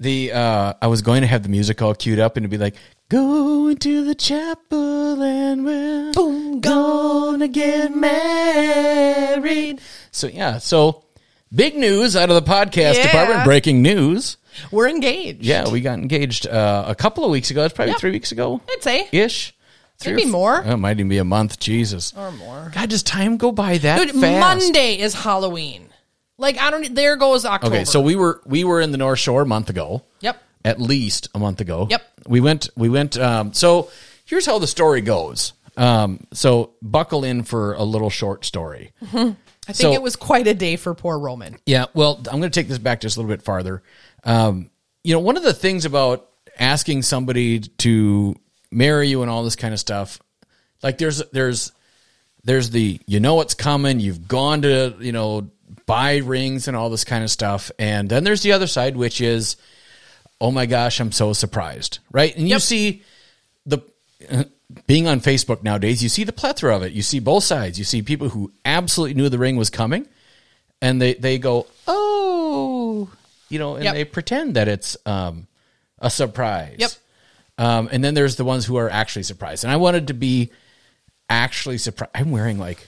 [0.00, 2.58] the uh I was going to have the music all queued up and it'd be
[2.58, 2.74] like,
[3.10, 9.80] Go into the chapel and we're Boom, gonna get married.
[10.10, 11.04] So yeah, so
[11.54, 13.04] big news out of the podcast Yeah.
[13.06, 14.36] department, breaking news.
[14.70, 15.42] we're engaged.
[15.42, 17.64] Yeah, we got engaged uh, a couple of weeks ago.
[17.64, 18.00] It's probably Yep.
[18.00, 19.54] three weeks ago I'd say ish.
[19.98, 20.62] Three Maybe or f- more.
[20.66, 21.58] Oh, it might even be a month.
[21.58, 22.12] Jesus.
[22.14, 22.70] or more.
[22.74, 24.60] God, does time go by that Dude, fast?
[24.60, 25.88] Monday is Halloween.
[26.36, 26.94] Like I don't.
[26.94, 27.74] There goes October.
[27.74, 30.02] Okay, so we were we were in the North Shore a month ago.
[30.20, 30.40] Yep.
[30.68, 31.86] At least a month ago.
[31.90, 32.02] Yep.
[32.28, 33.90] We went we went um so
[34.24, 35.54] here's how the story goes.
[35.76, 38.92] Um so buckle in for a little short story.
[39.02, 39.14] I
[39.72, 41.58] think so- it was quite a day for poor Roman.
[41.66, 43.82] Yeah, well, I'm going to take this back just a little bit farther.
[44.24, 44.70] Um
[45.04, 46.28] you know, one of the things about
[46.58, 48.34] asking somebody to
[48.70, 50.18] marry you and all this kind of stuff,
[50.82, 51.72] like there's there's
[52.44, 55.48] there's the you know what's coming, you've gone to, you know,
[55.86, 57.70] buy rings and all this kind of stuff.
[57.78, 59.56] And then there's the other side, which is,
[60.40, 61.98] oh my gosh, I'm so surprised.
[62.12, 62.34] Right.
[62.36, 62.60] And you Yep.
[62.62, 63.02] see
[63.66, 63.78] the
[64.86, 66.92] being on Facebook nowadays, you see the plethora of it.
[66.92, 67.78] You see both sides.
[67.78, 70.06] You see people who absolutely knew the ring was coming
[70.82, 73.08] and they, they go, oh,
[73.48, 73.94] you know, and Yep.
[73.94, 75.46] they pretend that it's um,
[75.98, 76.76] a surprise.
[76.78, 76.90] Yep.
[77.58, 79.64] Um, and then there's the ones who are actually surprised.
[79.64, 80.50] And I wanted to be
[81.28, 82.12] actually surprised.
[82.14, 82.86] I'm wearing like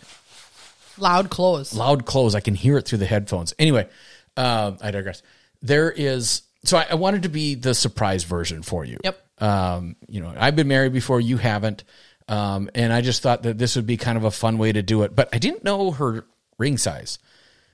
[0.98, 1.74] Loud clothes.
[1.74, 2.34] loud clothes.
[2.34, 3.54] I can hear it through the headphones.
[3.58, 3.88] Anyway,
[4.36, 5.22] um, I digress.
[5.62, 8.98] There is so I, I wanted to be the surprise version for you.
[9.04, 9.42] Yep.
[9.42, 11.20] Um, you know, I've been married before.
[11.20, 11.84] You haven't.
[12.28, 14.82] Um, and I just thought that this would be kind of a fun way to
[14.82, 15.16] do it.
[15.16, 16.24] But I didn't know her
[16.58, 17.18] ring size.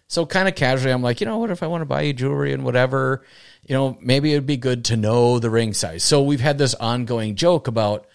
[0.08, 1.50] So kind of casually, I'm like, you know what?
[1.50, 3.24] If I want to buy you jewelry and whatever,
[3.64, 6.04] you know, maybe it'd be good to know the ring size.
[6.04, 8.06] So we've had this ongoing joke about,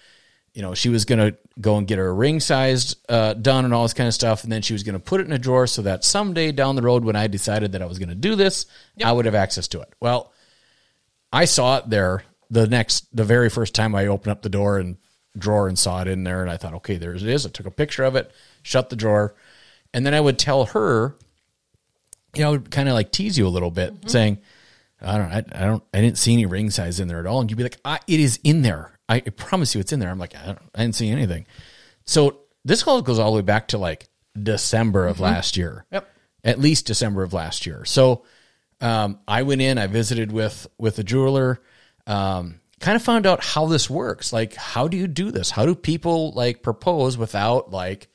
[0.53, 3.73] you know, she was going to go and get her ring sized uh, done and
[3.73, 5.37] all this kind of stuff, and then she was going to put it in a
[5.37, 8.15] drawer so that someday down the road, when I decided that I was going to
[8.15, 8.65] do this,
[9.03, 9.93] I would have access to it.
[9.99, 10.30] Well,
[11.31, 14.77] I saw it there the next, the very first time I opened up the door
[14.77, 14.97] and
[15.37, 17.45] drawer and saw it in there, and I thought, okay, there it is.
[17.45, 18.31] I took a picture of it,
[18.63, 19.35] shut the drawer,
[19.93, 21.15] and then I would tell her,
[22.35, 24.39] you know, I kind of like tease you a little bit, saying,
[25.01, 27.39] I don't, I, I don't, I didn't see any ring size in there at all,
[27.39, 28.91] and you'd be like, ah, it is in there.
[29.07, 30.09] I promise you, it's in there.
[30.09, 31.45] I'm like, I, don't, I didn't see anything.
[32.05, 34.07] So this all goes all the way back to like
[34.41, 35.85] December of last year.
[35.91, 36.09] Yep.
[36.45, 37.83] At least December of last year.
[37.83, 38.23] So
[38.81, 41.61] um, I went in, I visited with with the jeweler,
[42.07, 44.33] um, kind of found out how this works.
[44.33, 45.51] Like, how do you do this?
[45.51, 48.07] How do people like propose without like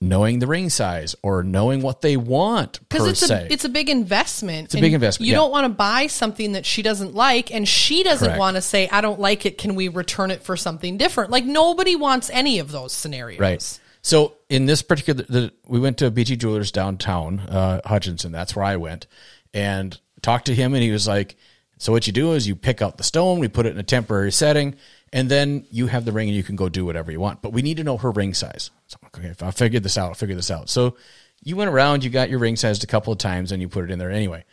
[0.00, 3.46] knowing the ring size or knowing what they want Because it's se?
[3.48, 4.64] a it's a big investment.
[4.66, 5.38] It's a big investment, You yeah.
[5.38, 8.88] don't want to buy something that she doesn't like, and she doesn't want to say,
[8.88, 9.58] "I don't like it.
[9.58, 13.38] Can we return it for something different?" Like nobody wants any of those scenarios.
[13.38, 13.78] Right.
[14.04, 18.32] So in this particular, the, we went to a BG Jewelers downtown, uh, Hutchinson.
[18.32, 19.06] That's where I went
[19.54, 21.36] and talked to him, and he was like,
[21.78, 23.82] "So what you do is you pick out the stone, we put it in a
[23.82, 24.76] temporary setting,
[25.12, 27.42] and then you have the ring, and you can go do whatever you want.
[27.42, 29.82] But we need to know her ring size." So I'm like, okay, if I figured
[29.82, 30.68] this out, I'll figure this out.
[30.68, 30.96] So
[31.42, 33.84] you went around, you got your ring sized a couple of times, and you put
[33.84, 34.44] it in there anyway.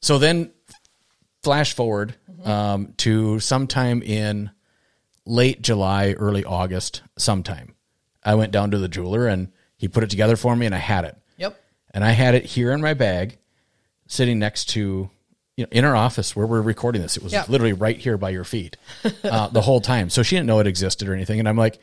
[0.00, 0.52] So then,
[1.42, 4.50] flash forward um, to sometime in
[5.24, 7.74] late July, early August, sometime.
[8.24, 10.78] I went down to the jeweler and he put it together for me and I
[10.78, 11.16] had it.
[11.36, 11.60] Yep.
[11.92, 13.38] And I had it here in my bag,
[14.08, 15.08] sitting next to,
[15.56, 17.16] you know, in our office where we're recording this.
[17.16, 17.44] It was Yeah.
[17.48, 18.76] literally right here by your feet
[19.22, 20.10] uh, the whole time.
[20.10, 21.38] So she didn't know it existed or anything.
[21.38, 21.78] And I'm like,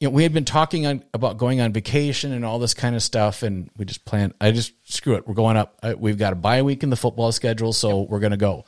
[0.00, 2.94] you know, we had been talking on, about going on vacation and all this kind
[2.94, 4.32] of stuff, and we just planned.
[4.40, 5.26] I just screw it.
[5.26, 5.76] We're going up.
[5.98, 8.64] We've got a bye week in the football schedule, so we're going to go.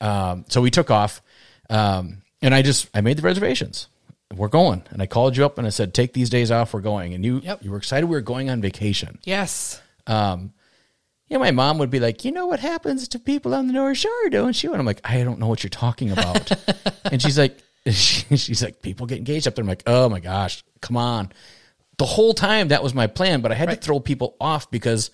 [0.00, 1.22] Um, so we took off,
[1.70, 3.86] um, and I just I made the reservations.
[4.34, 6.74] We're going, and I called you up and I said, "Take these days off.
[6.74, 7.62] We're going." And you Yep.
[7.62, 8.06] you were excited.
[8.06, 9.18] We were going on vacation.
[9.22, 9.80] Yes.
[10.08, 10.52] Um,
[11.32, 13.72] you know, my mom would be like, "You know what happens to people on the
[13.72, 16.52] North Shore, don't you?" And I'm like, "I don't know what you're talking about."
[17.10, 17.56] and she's like,
[17.90, 21.32] "She's like, people get engaged up there." I'm like, "Oh my gosh, come on!"
[21.96, 23.80] The whole time that was my plan, but I had Right.
[23.80, 25.10] to throw people off because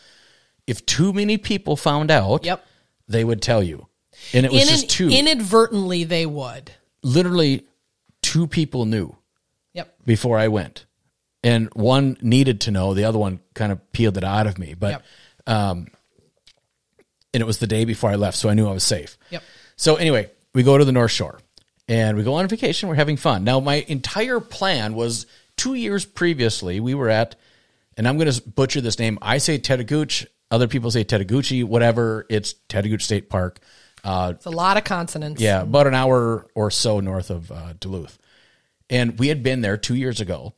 [0.66, 2.66] if too many people found out, Yep.
[3.07, 3.87] they would tell you,
[4.35, 5.09] and it was just two.
[5.11, 6.72] inadvertently, they would.
[7.04, 7.64] literally,
[8.22, 9.16] two people knew
[9.72, 10.04] Yep.
[10.04, 10.85] before I went,
[11.44, 12.92] and one needed to know.
[12.92, 14.90] The other one kind of peeled it out of me, but.
[14.90, 15.02] Yep.
[15.46, 15.87] Um,
[17.38, 19.16] and it was the day before I left, so I knew I was safe.
[19.31, 19.44] Yep.
[19.77, 21.38] So anyway, we go to the North Shore
[21.87, 22.88] and we go on vacation.
[22.88, 23.44] We're having fun.
[23.44, 26.81] Now, my entire plan was two years previously.
[26.81, 27.37] We were at,
[27.96, 29.20] and I'm going to butcher this name.
[29.22, 30.27] I say Tedagooch.
[30.51, 31.62] Other people say Tetaguchi.
[31.62, 32.27] Whatever.
[32.29, 33.61] It's Tedagooch State Park.
[34.03, 35.40] Uh, It's a lot of consonants.
[35.40, 38.18] yeah, about an hour or so north of uh, Duluth.
[38.90, 40.55] And we had been there two years ago.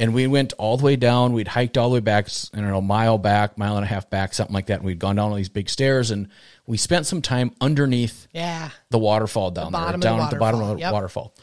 [0.00, 1.34] And we went all the way down.
[1.34, 3.88] We'd hiked all the way back, I don't know, a mile back, mile and a
[3.88, 4.78] half back, something like that.
[4.78, 6.10] And we'd gone down all these big stairs.
[6.10, 6.28] And
[6.66, 8.70] we spent some time underneath Yeah.
[8.88, 10.92] the waterfall down there, bottom of the down at the bottom of the waterfall, yep.
[10.92, 11.34] waterfall.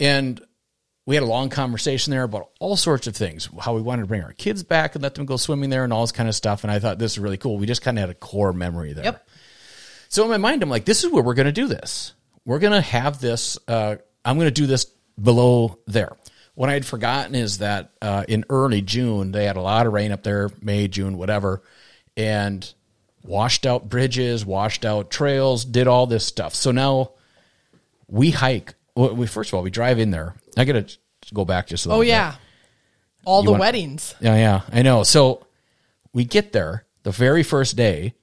[0.00, 0.40] And
[1.04, 4.08] we had a long conversation there about all sorts of things, how we wanted to
[4.08, 6.34] bring our kids back and let them go swimming there and all this kind of
[6.34, 6.64] stuff.
[6.64, 7.58] And I thought this is really cool.
[7.58, 9.04] We just kind of had a core memory there.
[9.04, 9.28] Yep.
[10.08, 12.14] So in my mind, I'm like, this is where we're going to do this.
[12.44, 13.58] We're going to have this.
[13.66, 14.86] Uh, I'm going to do this
[15.20, 16.16] below there.
[16.54, 19.92] What I had forgotten is that uh, in early June they had a lot of
[19.92, 21.62] rain up there, May, June, whatever,
[22.16, 22.72] and
[23.22, 26.54] washed out bridges, washed out trails, did all this stuff.
[26.54, 27.12] So now
[28.06, 28.74] we hike.
[28.94, 30.34] Well, we first of all we drive in there.
[30.56, 30.98] I got to
[31.32, 32.02] go back just a little.
[32.02, 32.06] Bit.
[32.06, 32.08] Oh bit.
[32.10, 32.34] yeah.
[33.24, 34.14] All the want- weddings.
[34.20, 35.04] Yeah, yeah, I know.
[35.04, 35.46] So
[36.12, 38.14] we get there the very first day.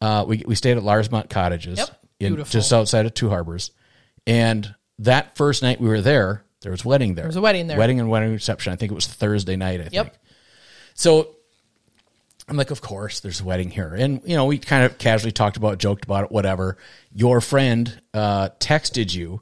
[0.00, 1.90] Uh, we we stayed at Larsmont Cottages, Yep.
[2.20, 3.70] in, just outside of Two Harbors,
[4.26, 7.22] and that first night we were there, there was a wedding there.
[7.22, 7.78] There was a wedding there.
[7.78, 8.72] Wedding and wedding reception.
[8.72, 9.80] I think it was Thursday night.
[9.80, 10.06] I Yep.
[10.06, 10.18] think.
[10.94, 11.36] So
[12.48, 15.32] I'm like, of course, there's a wedding here, and you know, we kind of casually
[15.32, 16.76] talked about, it, joked about it, whatever.
[17.14, 19.40] Your friend uh, texted you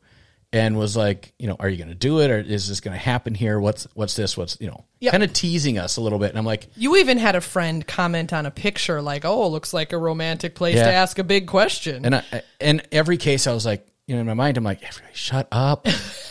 [0.53, 2.93] and was like, you know, are you going to do it, or is this going
[2.93, 3.59] to happen here?
[3.59, 4.37] What's what's this?
[4.37, 5.11] What's you know, Yep.
[5.13, 7.85] kind of teasing us a little bit, and I'm like, You even had a friend
[7.85, 10.85] comment on a picture like, "Oh, looks like a romantic place Yeah.
[10.85, 14.21] to ask a big question." and I, in every case, I was like, you know,
[14.21, 15.89] in my mind, I'm like, everybody, shut up,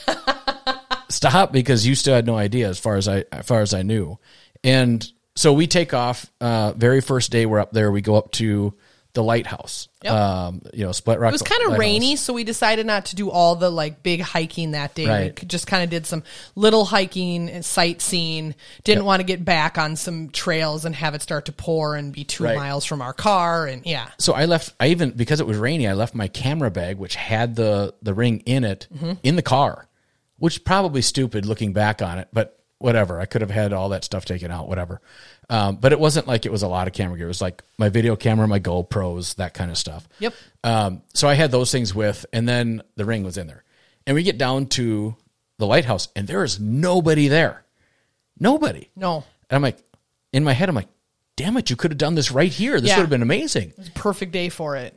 [1.11, 3.81] stop, because you still had no idea as far as I as far as I
[3.83, 4.17] knew,
[4.63, 6.25] and so we take off.
[6.41, 8.73] Uh, very first day we're up there, we go up to
[9.13, 9.89] the lighthouse.
[10.03, 10.13] Yep.
[10.13, 11.31] Um, you know, Split Rock.
[11.31, 14.21] it was kind of rainy, so we decided not to do all the like big
[14.21, 15.03] hiking that day.
[15.03, 15.35] We Right.
[15.35, 16.23] could- just kind of did some
[16.55, 18.55] little hiking and sightseeing.
[18.85, 22.13] Didn't want to get back on some trails and have it start to pour and
[22.13, 22.55] be two Right.
[22.55, 23.65] miles from our car.
[23.67, 24.71] And yeah, So I left.
[24.79, 28.13] I even because it was rainy, I left my camera bag, which had the the
[28.13, 29.11] ring in it, Mm-hmm.
[29.23, 29.87] in the car,
[30.41, 33.19] which is probably stupid looking back on it, but whatever.
[33.19, 35.01] I could have had all that stuff taken out, whatever.
[35.49, 37.27] Um, but it wasn't like it was a lot of camera gear.
[37.27, 40.07] It was like my video camera, my GoPros, that kind of stuff.
[40.19, 40.33] Yep.
[40.63, 43.63] Um, so I had those things with, and then the ring was in there,
[44.07, 45.15] and we get down to
[45.59, 47.63] the lighthouse, and there is nobody there,
[48.39, 48.89] nobody.
[48.95, 49.17] no,
[49.49, 49.77] And I'm like,
[50.33, 50.87] in my head, I'm like,
[51.35, 52.79] damn it, you could have done this right here.
[52.81, 52.97] This Yeah.
[52.97, 53.69] would have been amazing.
[53.69, 54.95] it was a perfect day for it.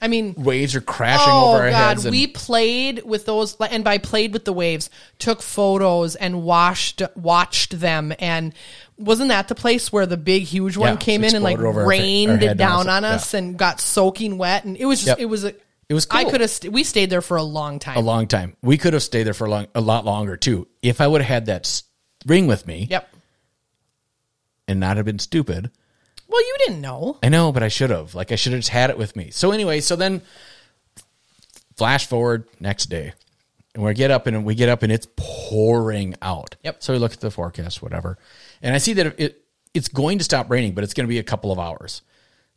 [0.00, 2.04] I mean, waves are crashing oh over our god, heads.
[2.04, 7.00] And, we played with those, and by played with the waves, took photos and watched
[7.16, 8.12] watched them.
[8.18, 8.52] And
[8.98, 11.66] wasn't that the place where the big huge one Yeah, came in and like over
[11.80, 14.64] our our rained down on us, us and got soaking wet?
[14.64, 15.18] And it was just Yep.
[15.18, 15.54] it was a
[15.88, 17.96] It was I could have st- we stayed there for a long time.
[17.96, 18.54] a long time.
[18.62, 20.68] We could have stayed there for a, long, a lot longer too.
[20.82, 21.82] If I would have had that
[22.26, 23.08] ring with me Yep.
[24.68, 25.70] and not have been stupid.
[26.28, 27.18] Well, you didn't know.
[27.22, 28.14] I know, but I should have.
[28.14, 29.30] Like I should have just had it with me.
[29.30, 30.22] So anyway, so then
[31.76, 33.12] flash forward next day.
[33.74, 36.56] And we get up and we get up and it's pouring out.
[36.64, 36.82] Yep.
[36.82, 38.18] So we look at the forecast, whatever.
[38.62, 39.42] And I see that it
[39.74, 42.00] it's going to stop raining, but it's going to be a couple of hours.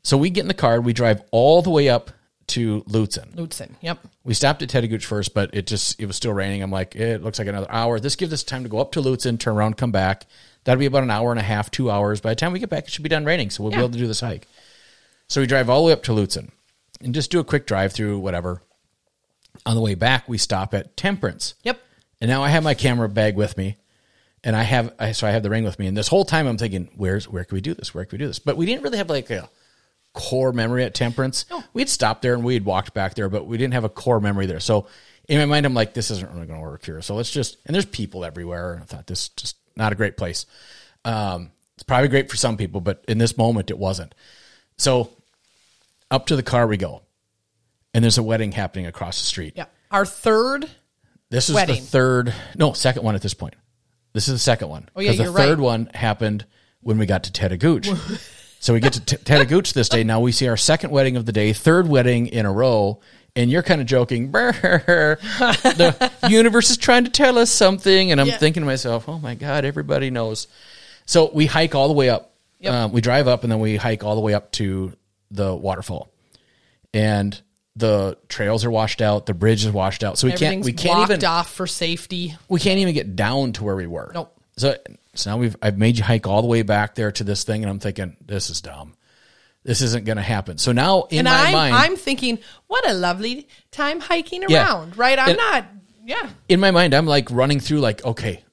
[0.02, 2.12] So we get in the car, we drive all the way up
[2.50, 3.34] to Lutsen.
[3.36, 3.72] Lutsen.
[3.82, 4.00] Yep.
[4.24, 6.62] We stopped at Teddegooch first, but it just it was still raining.
[6.62, 8.00] I'm like, eh, it looks like another hour.
[8.00, 10.26] This gives us time to go up to Lutsen, turn around, come back.
[10.64, 12.22] That'll be about an hour and a half, two hours.
[12.22, 13.78] By the time we get back, it should be done raining, so we'll Yeah.
[13.80, 14.48] be able to do this hike.
[15.28, 16.50] So we drive all the way up to Lutsen
[17.02, 18.62] and just do a quick drive through, whatever.
[19.66, 21.54] On the way back, we stop at Temperance.
[21.64, 21.80] Yep.
[22.22, 23.78] And now I have my camera bag with me,
[24.44, 25.88] and I have I, so I have the ring with me.
[25.88, 27.94] And this whole time I'm thinking, where's where can we do this?
[27.94, 28.40] Where can we do this?
[28.40, 29.50] But we didn't really have like a
[30.20, 31.46] core memory at Temperance.
[31.50, 31.64] No.
[31.74, 34.46] We'd stopped there and we'd walked back there, but we didn't have a core memory
[34.46, 34.60] there.
[34.60, 34.88] So
[35.28, 37.02] in my mind, I'm like, this isn't really going to work here.
[37.02, 38.74] So let's just and there's people everywhere.
[38.74, 40.46] And I thought this is just not a great place.
[41.06, 44.14] Um, it's probably great for some people, but in this moment, it wasn't.
[44.78, 45.10] So
[46.12, 47.04] up to the car we go,
[47.94, 49.54] and there's a wedding happening across the street.
[49.56, 49.66] Yeah.
[49.92, 50.70] Our third.
[51.30, 51.76] This is Wedding.
[51.76, 53.54] the third, no, second one at this point.
[54.14, 54.90] This is the second one.
[54.96, 55.64] Oh, yeah, the you're third right.
[55.64, 56.46] one happened
[56.82, 57.88] when we got to Teddegooch.
[58.60, 60.04] so we get to T- Teddegooch this day.
[60.04, 63.00] Now we see our second wedding of the day, third wedding in a row.
[63.36, 68.12] And you're kind of joking, the universe is trying to tell us something.
[68.12, 68.38] And I'm Yeah.
[68.38, 70.48] thinking to myself, oh my God, everybody knows.
[71.06, 72.34] So we hike all the way up.
[72.60, 72.74] Yep.
[72.74, 74.94] Um, we drive up and then we hike all the way up to
[75.32, 76.10] the waterfall.
[76.94, 77.40] And
[77.76, 80.18] the trails are washed out, the bridge is washed out.
[80.18, 82.36] So we can't we can't even off for safety.
[82.50, 84.12] we can't even get down to where we were.
[84.14, 84.36] Nope.
[84.58, 84.76] So,
[85.20, 87.64] so now we've I've made you hike all the way back there to this thing,
[87.64, 88.94] and I'm thinking this is dumb.
[89.64, 90.58] This isn't going to happen.
[90.58, 94.64] So now in and my I'm mind, I'm thinking, what a lovely time hiking Yeah.
[94.66, 95.20] around, right?
[95.20, 95.66] I'm And- not.
[96.06, 96.30] Yeah.
[96.48, 98.44] in my mind, I'm like running through like, okay,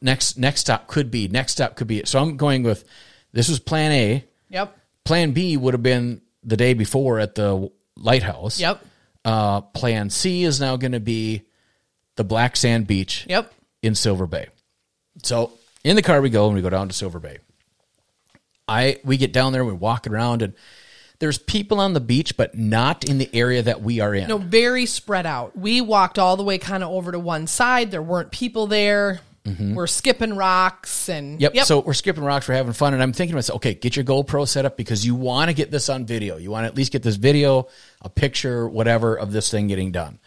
[0.00, 2.02] next next stop could be next stop could be.
[2.04, 2.84] So I'm going with
[3.32, 4.24] this was Plan A.
[4.50, 4.76] Yep.
[5.04, 8.60] Plan B would have been the day before at the lighthouse.
[8.60, 8.84] Yep.
[9.24, 11.42] Uh, plan C is now going to be
[12.16, 13.26] the Black Sand Beach.
[13.28, 13.52] Yep.
[13.82, 14.48] in Silver Bay.
[15.22, 15.52] So
[15.84, 17.38] in the car we go and we go down to Silver Bay.
[18.68, 20.54] I we get down there, we walk around and
[21.18, 24.28] there's people on the beach, but not in the area that we are in.
[24.28, 25.56] No, very spread out.
[25.56, 27.90] We walked all the way kind of over to one side.
[27.90, 29.20] There weren't people there.
[29.74, 31.56] We're skipping rocks and Mm-hmm.
[31.56, 31.66] Yep.
[31.66, 34.04] So we're skipping rocks, we're having fun, and I'm thinking to myself, okay, get your
[34.04, 36.36] GoPro set up because you want to get this on video.
[36.36, 37.66] You want to at least get this video,
[38.00, 40.20] a picture, whatever of this thing getting done.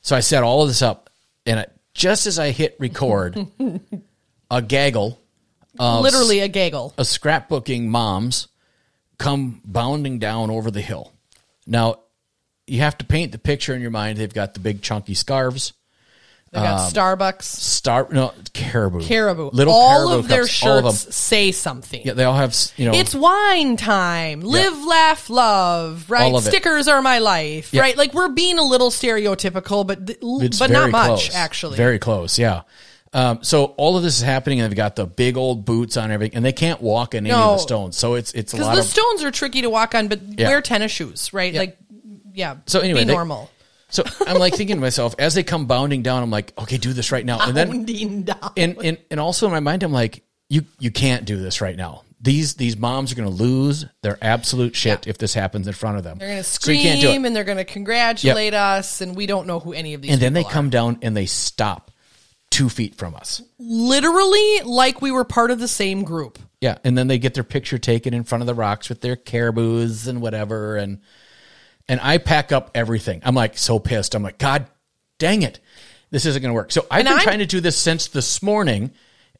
[0.00, 1.10] So I set all of this up,
[1.44, 3.46] and it, just as I hit record,
[4.52, 5.18] a gaggle
[5.78, 6.92] literally a gaggle.
[6.98, 8.48] of scrapbooking moms
[9.18, 11.12] come bounding down over the hill.
[11.66, 12.00] Now,
[12.66, 14.18] you have to paint the picture in your mind.
[14.18, 15.72] They've got the big chunky scarves,
[16.52, 19.48] They got Um, Starbucks, star no caribou, caribou.
[19.54, 20.92] little all caribou of their cups, of them.
[20.92, 22.02] shirts say something.
[22.04, 22.94] Yeah, they all have you know.
[22.94, 24.42] It's wine time.
[24.42, 26.10] Live, laugh, love.
[26.10, 26.30] Right.
[26.34, 26.50] Of it.
[26.50, 27.72] Stickers are my life.
[27.72, 27.80] Yeah.
[27.80, 27.96] Right.
[27.96, 30.18] Like we're being a little stereotypical, but th-
[30.58, 31.34] but not much close.
[31.34, 31.76] actually.
[31.78, 32.62] Very close, yeah.
[33.14, 36.10] Um, so all of this is happening, and they've got the big old boots on
[36.10, 37.96] everything, and they can't walk in any of the stones.
[37.96, 38.86] So it's it's a because lot the of.
[38.86, 40.48] stones are tricky to walk on, but Yeah.
[40.48, 41.32] wear tennis shoes.
[41.32, 41.52] Right.
[41.54, 41.76] Like
[42.32, 42.56] yeah.
[42.66, 43.50] So anyway, be they- normal.
[43.90, 46.94] so I'm like thinking to myself as they come bounding down, I'm like, okay, do
[46.94, 48.50] this right now, and then Bounding down.
[48.56, 51.76] and and and also in my mind, I'm like, you you can't do this right
[51.76, 52.04] now.
[52.22, 55.98] These these moms are going to lose their absolute shit if this happens in front
[55.98, 56.16] of them.
[56.18, 57.16] They're going to scream can't do it.
[57.26, 60.12] and they're going to congratulate us, and we don't know who any of these.
[60.12, 60.54] And then they people are.
[60.54, 61.90] come down and they stop
[62.52, 63.42] two feet from us.
[63.58, 66.38] literally like we were part of the same group.
[66.60, 69.16] Yeah, and then they get their picture taken in front of the rocks with their
[69.16, 71.00] caribous and whatever, and
[71.88, 73.20] and I pack up everything.
[73.24, 74.14] I'm like so pissed.
[74.14, 74.66] I'm like, God
[75.18, 75.58] dang it,
[76.10, 76.70] this isn't going to work.
[76.70, 78.92] So I've And been I'm- trying to do this since this morning,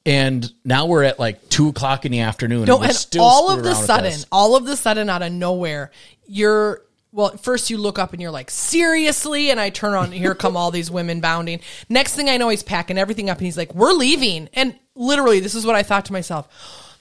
[0.05, 2.65] and now we're at like two o'clock in the afternoon.
[2.65, 5.31] No, and, we're and still all of the sudden, all of the sudden, out of
[5.33, 5.93] nowhere,
[6.27, 6.83] you're
[7.13, 7.37] well.
[7.37, 10.13] First, you look up and you're like, seriously, and I turn on.
[10.13, 11.61] Here come all these women bounding.
[11.89, 15.41] Next thing I know, he's packing everything up and he's like, "We're leaving." And literally,
[15.41, 16.49] this is what I thought to myself.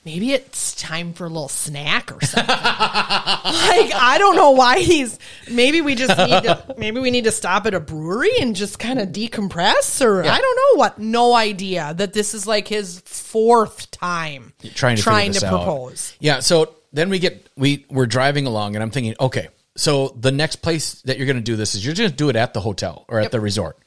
[0.03, 2.47] Maybe it's time for a little snack or something.
[2.47, 5.19] like I don't know why he's.
[5.49, 6.75] Maybe we just need to.
[6.75, 10.39] Maybe we need to stop at a brewery and just kind of decompress, or I
[10.39, 10.97] don't know what.
[10.97, 15.49] No idea that this is like his fourth time trying to trying to out.
[15.51, 16.15] propose.
[16.19, 20.31] Yeah, so then we get we we're driving along, and I'm thinking, okay, So the
[20.31, 22.59] next place that you're going to do this is you're just do it at the
[22.59, 23.31] hotel or at Yep.
[23.31, 23.77] the resort.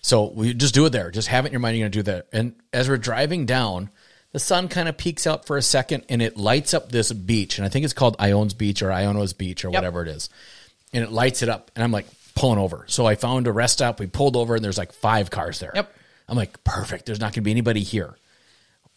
[0.00, 1.10] So we just do it there.
[1.10, 1.76] Just have it in your mind.
[1.76, 2.26] You're going to do that.
[2.32, 3.90] And as we're driving down,
[4.32, 7.58] the sun kind of peaks out for a second and it lights up this beach.
[7.58, 9.74] And I think it's called Ione's Beach or Iona's Beach or Yep.
[9.74, 10.30] whatever it is.
[10.92, 11.70] And it lights it up.
[11.74, 12.06] And I'm like
[12.36, 12.84] pulling over.
[12.88, 13.98] So I found a rest stop.
[13.98, 15.72] We pulled over and there's like five cars there.
[15.74, 15.92] Yep.
[16.28, 17.06] I'm like, perfect.
[17.06, 18.14] There's not going to be anybody here.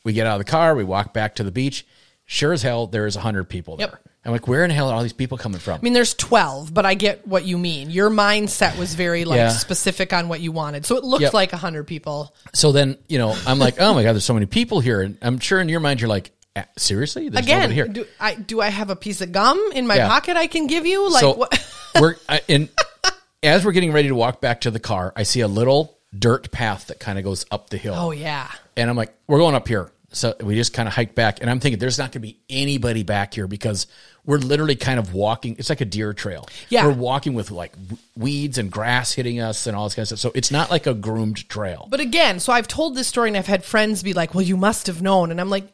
[0.03, 0.75] We get out of the car.
[0.75, 1.85] We walk back to the beach.
[2.25, 3.87] Sure as hell, there's 100 people there.
[3.87, 4.07] Yep.
[4.23, 5.79] I'm like, where in hell are all these people coming from?
[5.79, 7.89] I mean, there's 12, but I get what you mean.
[7.89, 9.49] Your mindset was very like Yeah.
[9.49, 10.85] specific on what you wanted.
[10.85, 11.33] So it looked Yep.
[11.33, 12.35] like 100 people.
[12.53, 15.17] So then, you know, I'm like, oh my god, there's so many people here, and
[15.23, 17.87] I'm sure in your mind you're like, "Ah, seriously, there's Again, here.
[17.87, 20.07] do I do I have a piece of gum in my Yeah.
[20.07, 21.09] pocket I can give you?
[21.11, 21.67] Like so what?
[21.99, 22.69] we're I, and
[23.43, 26.51] as we're getting ready to walk back to the car, I see a little dirt
[26.51, 28.47] path that kind of goes up the hill, Oh yeah.
[28.77, 29.89] and I'm like, we're going up here.
[30.13, 32.37] So we just kind of hiked back, and I'm thinking there's not going to be
[32.49, 33.87] anybody back here because
[34.25, 35.55] we're literally kind of walking.
[35.57, 36.47] It's like a deer trail.
[36.69, 36.85] Yeah.
[36.85, 37.73] we're walking with like
[38.15, 40.19] weeds and grass hitting us and all this kind of stuff.
[40.19, 41.87] So it's not like a groomed trail.
[41.89, 44.57] But again, so I've told this story and I've had friends be like, "Well, you
[44.57, 45.71] must have known." And I'm like,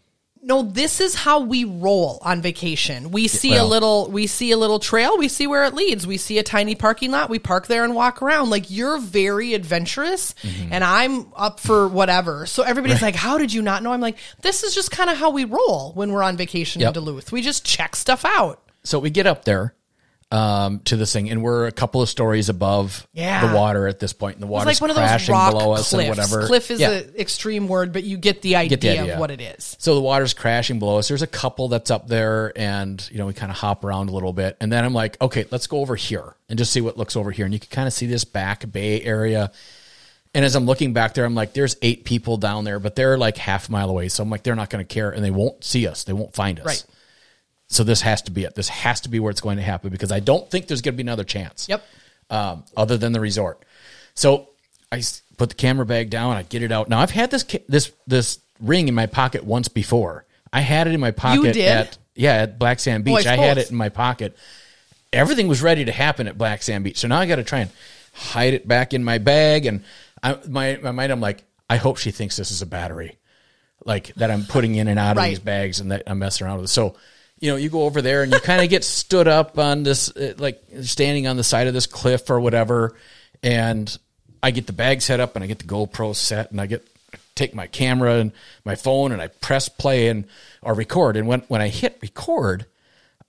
[0.47, 3.11] "No, this is how we roll on vacation.
[3.11, 6.07] We see a little we see a little trail, we see where it leads.
[6.07, 8.49] We see a tiny parking lot, we park there and walk around.
[8.49, 10.73] Like you're very adventurous Mm-hmm.
[10.73, 14.17] and I'm up for whatever." So everybody's like, "How did you not know?" I'm like,
[14.41, 16.87] "This is just kind of how we roll when we're on vacation Yep.
[16.87, 17.31] in Duluth.
[17.31, 19.73] We just check stuff out." So we get up there
[20.29, 23.47] um, to this thing, and we're a couple of stories above Yeah.
[23.47, 24.35] the water at this point.
[24.35, 25.93] and the It's water's like one of those crashing rock below us cliffs.
[25.93, 26.47] and whatever.
[26.47, 26.89] Cliff is Yeah.
[26.91, 29.13] an extreme word, but you get the idea, Get the idea.
[29.13, 29.77] of what it is.
[29.79, 31.07] So the water's crashing below us.
[31.07, 34.11] There's a couple that's up there, and you know we kind of hop around a
[34.11, 36.97] little bit, and then I'm like, okay, let's go over here and just see what
[36.97, 39.51] looks over here, and you can kind of see this back bay area.
[40.33, 43.17] And as I'm looking back there, I'm like, there's eight people down there, but they're
[43.17, 44.09] like half a mile away.
[44.09, 46.03] So I'm like, they're not going to care, and they won't see us.
[46.03, 46.65] They won't find us.
[46.65, 46.83] Right.
[47.67, 48.55] So this has to be it.
[48.55, 50.93] This has to be where it's going to happen because I don't think there's going
[50.93, 51.67] to be another chance.
[51.67, 51.83] Yep.
[52.29, 53.63] Um, other than the resort.
[54.13, 54.49] So
[54.91, 55.01] I
[55.37, 56.35] put the camera bag down.
[56.35, 56.89] I get it out.
[56.89, 60.25] Now I've had this ca- this this ring in my pocket once before.
[60.51, 61.67] I had it in my pocket You did?
[61.67, 63.25] at yeah at Black Sand Beach.
[63.25, 64.35] I I, had it in my pocket.
[65.13, 66.97] Everything was ready to happen at Black Sand Beach.
[66.97, 67.71] So now I got to try and
[68.13, 69.65] hide it back in my bag.
[69.65, 69.83] And
[70.23, 73.17] I, my my mind, I'm like, I hope she thinks this is a battery,
[73.85, 76.61] like that I'm putting in and out of these bags and that I'm messing around
[76.61, 76.69] with.
[76.69, 76.95] So.
[77.39, 80.09] You know, you go over there and you kind of get stood up on this,
[80.15, 82.95] uh, like standing on the side of this cliff or whatever.
[83.43, 83.95] And
[84.41, 86.87] I get the bag set up and I get the GoPro set and I get
[87.35, 88.31] take my camera and
[88.65, 90.25] my phone and I press play and
[90.61, 91.15] or record.
[91.15, 92.65] And when when I hit record,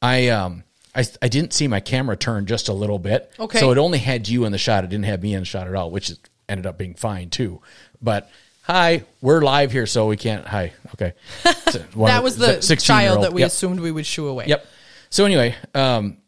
[0.01, 3.31] I um I, I didn't see my camera turn just a little bit.
[3.39, 3.61] Okay.
[3.61, 4.85] So it only had you in the shot.
[4.85, 6.11] It didn't have me in the shot at all, which
[6.49, 7.61] ended up being fine too.
[8.01, 8.31] But
[8.69, 10.47] hi, we're live here, so we can't.
[10.47, 11.15] Hi, okay.
[11.45, 12.81] That was the 16-year-old.
[12.81, 13.47] child that we Yep.
[13.49, 14.47] assumed we would shoo away.
[14.47, 14.67] Yep.
[15.11, 16.19] So anyway, um,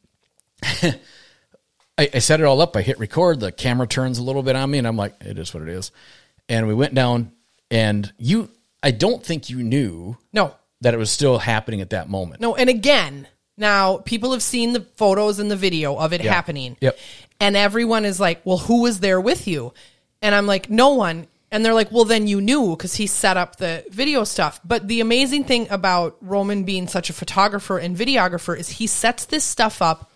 [0.63, 0.99] I,
[1.99, 2.77] I set it all up.
[2.77, 3.41] I hit record.
[3.41, 5.69] The camera turns a little bit on me, and I'm like, it is what it
[5.69, 5.91] is.
[6.49, 7.33] And we went down,
[7.71, 8.49] and you,
[8.83, 12.41] I don't think you knew No, that it was still happening at that moment.
[12.41, 12.55] no.
[12.57, 13.27] And again,
[13.57, 16.33] now people have seen the photos and the video of it Yeah.
[16.33, 16.77] happening.
[16.81, 16.99] Yep.
[17.39, 19.73] And everyone is like, well, who was there with you?
[20.23, 21.27] And I'm like, no one.
[21.53, 24.61] And they're like, well, then you knew because he set up the video stuff.
[24.65, 29.25] But the amazing thing about Roman being such a photographer and videographer is he sets
[29.25, 30.10] this stuff up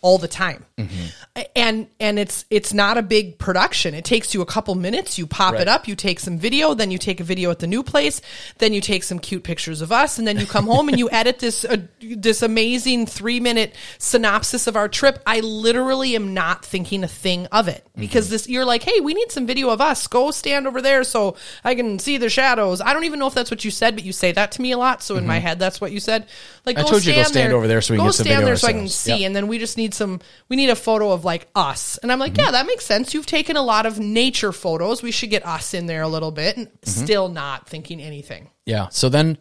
[0.00, 0.64] all the time.
[0.76, 1.42] Mm-hmm.
[1.56, 3.94] And and it's it's not a big production.
[3.94, 5.18] It takes you a couple minutes.
[5.18, 5.62] You pop Right.
[5.62, 8.20] it up, you take some video, then you take a video at the new place,
[8.58, 11.08] then you take some cute pictures of us, and then you come home and you
[11.12, 15.20] edit this uh, this amazing 3-minute synopsis of our trip.
[15.26, 18.00] I literally am not thinking a thing of it mm-hmm.
[18.00, 20.06] because this you're like, "Hey, we need some video of us.
[20.06, 23.34] Go stand over there so I can see the shadows." I don't even know if
[23.34, 25.38] that's what you said, but you say that to me a lot, so in my
[25.38, 25.46] mm-hmm.
[25.46, 26.26] head that's what you said.
[26.74, 26.78] Like.
[26.78, 28.24] I told you to go stand there- over there so we can go get some
[28.26, 28.94] stand video there so I can ourselves.
[28.94, 29.26] see Yep.
[29.26, 32.18] and then we just need some we need a photo of like us and i'm
[32.18, 32.44] like Mm-hmm.
[32.44, 35.74] yeah that makes sense you've taken a lot of nature photos we should get us
[35.74, 37.04] in there a little bit and Mm-hmm.
[37.04, 38.88] still not thinking anything Yeah.
[38.90, 39.38] So then,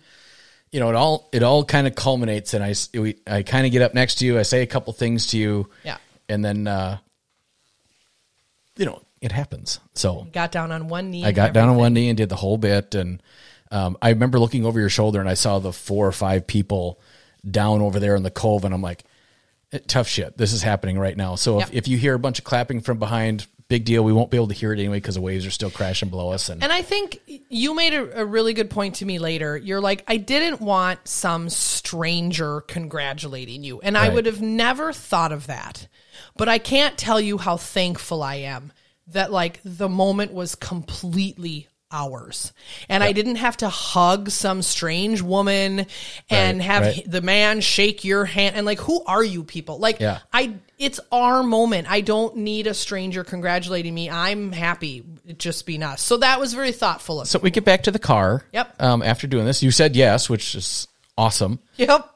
[0.72, 3.66] you know, it all it all kind of culminates, and I s- we, I kind
[3.66, 4.38] of get up next to you.
[4.40, 5.70] I say a couple things to you.
[5.84, 5.98] Yeah.
[6.30, 6.98] And then, uh,
[8.78, 9.80] you know, it happens.
[9.94, 11.80] So got down on one knee I and got down on everything.
[11.80, 12.96] one knee and did the whole bit.
[12.96, 13.22] And
[13.72, 17.00] um, I remember looking over your shoulder and I saw the four or five people
[17.52, 19.04] down over there in the cove, and I'm like,
[19.72, 20.38] eh, tough shit.
[20.38, 21.36] This is happening right now.
[21.36, 21.76] So if, Yep.
[21.76, 24.02] if you hear a bunch of clapping from behind, big deal.
[24.04, 26.32] We won't be able to hear it anyway because the waves are still crashing below
[26.32, 26.48] us.
[26.48, 27.20] And, And I think
[27.50, 29.58] you made a, a really good point to me later.
[29.58, 33.82] You're like, I didn't want some stranger congratulating you.
[33.82, 35.88] And I would have never thought of that.
[36.38, 38.72] But I can't tell you how thankful I am
[39.08, 42.54] that, like, the moment was completely ours.
[42.90, 45.86] And I didn't have to hug some strange woman
[46.30, 47.04] and Right, have right.
[47.06, 48.56] the man shake your hand.
[48.56, 49.80] And, like, who are you people?
[49.80, 50.20] Like, Yeah.
[50.34, 51.90] I it's our moment.
[51.90, 54.12] I don't need a stranger congratulating me.
[54.12, 55.04] I'm happy
[55.40, 56.02] just being us.
[56.04, 58.44] So that was very thoughtful of So we get back to the car.
[58.54, 58.80] Yep.
[58.80, 61.60] Um, after doing this, you said yes, which is awesome.
[61.78, 62.10] Yep.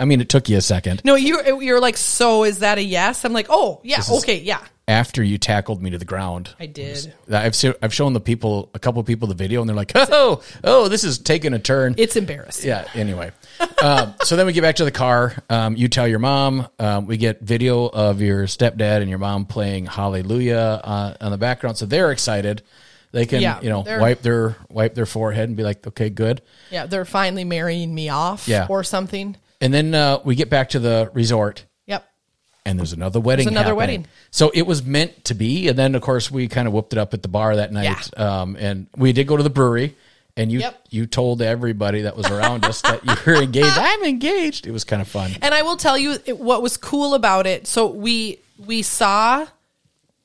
[0.00, 2.82] I mean, it took you a second No, you you're like, so is that a
[2.82, 3.24] yes?
[3.24, 4.58] I'm like, oh yeah, is- okay, yeah.
[4.86, 6.50] After you tackled me to the ground.
[6.60, 7.14] I did.
[7.32, 10.42] I've I've shown the people a couple of people the video, and they're like, "Oh,
[10.62, 12.68] oh, this is taking a turn." It's embarrassing.
[12.68, 12.86] yeah.
[12.94, 13.32] Anyway,
[13.82, 15.34] um, so then we get back to the car.
[15.48, 16.68] Um, you tell your mom.
[16.78, 21.38] Um, we get video of your stepdad and your mom playing Hallelujah uh, on the
[21.38, 22.62] background, so they're excited.
[23.12, 26.42] They can, Yeah, you know, wipe their wipe their forehead and be like, "Okay, good."
[26.70, 28.66] Yeah, they're finally marrying me off Yeah.
[28.68, 29.36] or something.
[29.60, 31.64] And then uh, we get back to the resort.
[32.64, 32.70] Yep.
[32.70, 33.48] and there's another wedding.
[33.48, 33.76] another happening.
[33.76, 34.06] wedding.
[34.30, 36.98] So it was meant to be, and then of course we kind of whooped it
[36.98, 38.18] up at the bar that night.
[38.18, 39.94] Um, and we did go to the brewery,
[40.36, 40.86] and you Yep.
[40.90, 43.66] you told everybody that was around us that you were engaged.
[43.76, 44.66] I'm engaged.
[44.66, 45.32] It was kind of fun.
[45.42, 47.66] And I will tell you what was cool about it.
[47.66, 49.46] So we we saw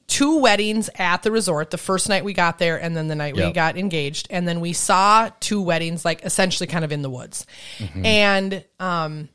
[0.08, 1.70] two weddings at the resort.
[1.70, 4.60] The first night we got there, and then the night we got engaged, and then
[4.60, 7.46] we saw two weddings, like essentially kind of in the woods.
[7.78, 8.06] Mm-hmm.
[8.06, 9.30] And um,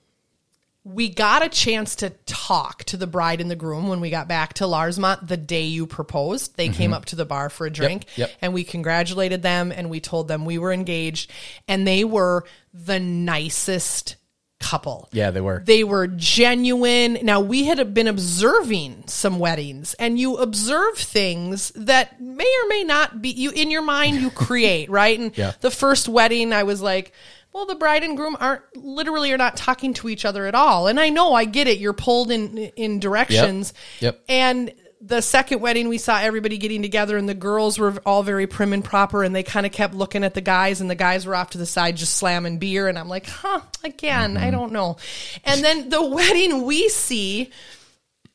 [0.87, 4.29] we got a chance to talk to the bride and the groom when we got
[4.29, 6.57] back to Larsmont the day you proposed.
[6.59, 8.21] They came up to the bar for a drink, Mm-hmm.
[8.21, 8.31] yep.
[8.43, 11.31] and we congratulated them, and we told them we were engaged,
[11.67, 14.17] and they were the nicest
[14.61, 15.09] couple.
[15.13, 15.63] Yeah, they were.
[15.65, 17.19] They were genuine.
[17.23, 22.85] Now, we had been observing some weddings, and you observe things that may or may
[22.85, 25.19] not be you in your mind, you create, right?
[25.19, 25.53] And Yeah.
[25.61, 27.13] the first wedding, I was like,
[27.55, 30.89] well, the bride and groom aren't literally are not talking to each other at all.
[30.89, 31.79] And I know, I get it.
[31.79, 33.73] You're pulled in in directions.
[34.01, 34.25] Yep.
[34.29, 38.49] And the second wedding, we saw everybody getting together, and the girls were all very
[38.49, 41.27] prim and proper, and they kind of kept looking at the guys, and the guys
[41.27, 44.73] were off to the side just slamming beer, and I'm like, huh, again, I don't
[44.73, 44.97] know.
[45.45, 47.53] And then the wedding we see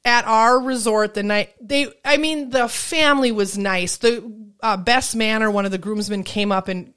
[0.06, 4.24] at our resort the night they i mean the family was nice the
[4.62, 6.94] uh, best man or one of the groomsmen came up and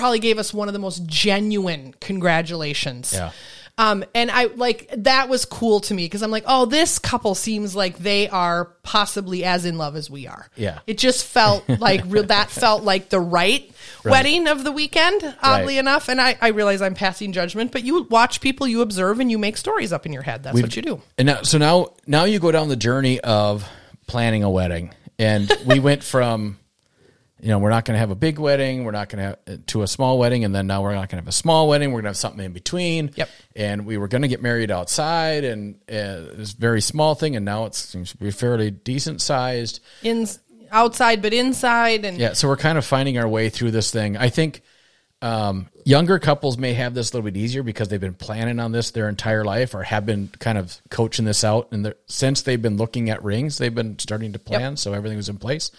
[0.00, 3.12] probably gave us one of the most genuine congratulations.
[3.12, 3.30] Yeah.
[3.78, 7.34] um and i like that was cool to me because i'm like oh this couple
[7.34, 10.48] seems like they are possibly as in love as we are.
[10.56, 10.80] Yeah.
[10.86, 13.70] it just felt like real that felt like the right,
[14.04, 15.80] wedding of the weekend oddly Right.
[15.80, 16.08] enough.
[16.08, 19.38] And I, I realize i'm passing judgment but you watch people you observe and you
[19.38, 20.42] make stories up in your head.
[20.42, 21.00] That's what you do.
[21.18, 23.64] And now, so now, now you go down the journey of
[24.06, 26.58] planning a wedding, and we went from,
[27.42, 29.66] you know, we're not going to have a big wedding, we're not going to have
[29.66, 31.90] to a small wedding, and then now we're not going to have a small wedding,
[31.90, 33.12] we're going to have something in between.
[33.14, 33.28] Yep.
[33.56, 37.44] And we were going to get married outside, and uh, this very small thing, and
[37.44, 39.80] now it seems to be fairly decent sized.
[40.02, 40.26] in
[40.72, 44.16] outside but inside and Yeah, so we're kind of finding our way through this thing.
[44.16, 44.62] I think
[45.22, 48.72] um, younger couples may have this a little bit easier because they've been planning on
[48.72, 51.68] this their entire life or have been kind of coaching this out.
[51.72, 54.76] And since they've been looking at rings, they've been starting to plan.
[54.76, 55.70] So everything was in place.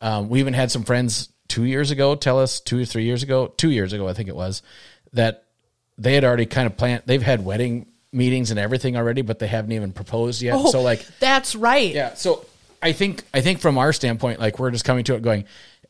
[0.00, 3.22] Um, we even had some friends two years ago tell us, two or three years
[3.22, 4.62] ago, two years ago, I think it was,
[5.12, 5.44] that
[5.96, 9.46] they had already kind of planned, they've had wedding meetings and everything already, but they
[9.46, 10.54] haven't even proposed yet.
[10.56, 12.14] Oh, so, like, that's right yeah.
[12.14, 12.46] So
[12.80, 15.44] I think I think from our standpoint, like we're just coming to it going,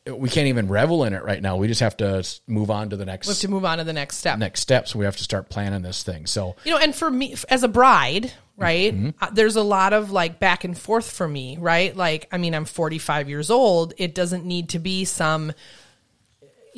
[0.07, 1.57] we can't even revel in it right now.
[1.57, 3.83] We just have to move on to the next we have to move on to
[3.83, 4.95] the next step next steps.
[4.95, 6.25] We have to start planning this thing.
[6.25, 9.09] So you know and for me as a bride right Mm-hmm.
[9.23, 12.53] uh, there's a lot of like back and forth for me right like i mean
[12.53, 15.53] i'm 45 years old it doesn't need to be some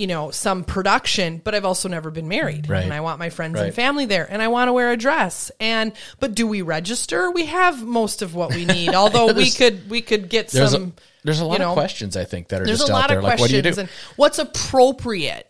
[0.02, 2.84] you know some production but i've also never been married Right.
[2.84, 3.66] and i want my friends Right.
[3.68, 7.30] and family there and i want to wear a dress and but do we register
[7.30, 10.94] we have most of what we need although we could we could get there's some
[10.98, 12.94] a, there's a lot you know, of questions I think that are there's just a
[12.94, 13.18] lot out there.
[13.20, 13.82] of Like, what do you questions do?
[13.82, 15.48] and what's appropriate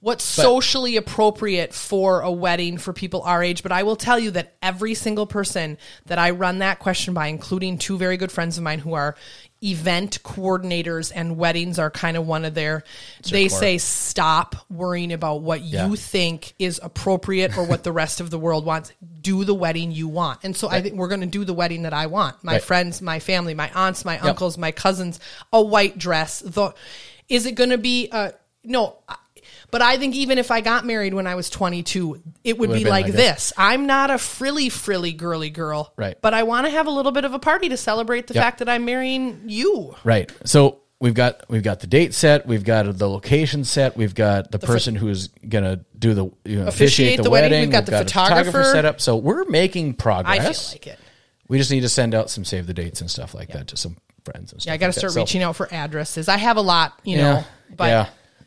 [0.00, 4.30] what's socially appropriate for a wedding for people our age but i will tell you
[4.32, 8.58] that every single person that i run that question by including two very good friends
[8.58, 9.16] of mine who are
[9.64, 12.84] event coordinators and weddings are kind of one of their
[13.30, 13.58] they core.
[13.58, 15.86] say stop worrying about what Yeah.
[15.88, 18.92] you think is appropriate or what the rest of the world wants
[19.22, 21.82] do the wedding you want and so i think we're going to do the wedding
[21.82, 22.62] that i want my Right.
[22.62, 25.18] friends my family my aunts my uncles my cousins
[25.52, 26.72] a white dress the
[27.28, 28.32] is it going to be uh
[28.64, 29.16] no I-
[29.74, 32.84] but I think even if I got married when I was 22, it would would've
[32.84, 33.52] be like, like this.
[33.56, 35.92] I'm not a frilly, frilly girly girl.
[35.96, 36.16] Right.
[36.22, 38.44] But I want to have a little bit of a party to celebrate the Yep.
[38.44, 39.96] fact that I'm marrying you.
[40.04, 40.30] Right.
[40.44, 44.52] So we've got we've got the date set, we've got the location set, we've got
[44.52, 48.04] the, person who's gonna do the you know, officiate, the, wedding, we've got the a
[48.04, 48.62] photographer.
[48.62, 49.00] set up.
[49.00, 50.38] So we're making progress.
[50.38, 50.98] I feel like it.
[51.48, 53.76] We just need to send out some save the dates and stuff like that to
[53.76, 54.70] some friends and stuff.
[54.70, 55.00] Yeah, I got to like that.
[55.00, 56.28] start So- reaching out for addresses.
[56.28, 57.44] I have a lot, you Yeah, know,
[57.76, 58.06] but yeah.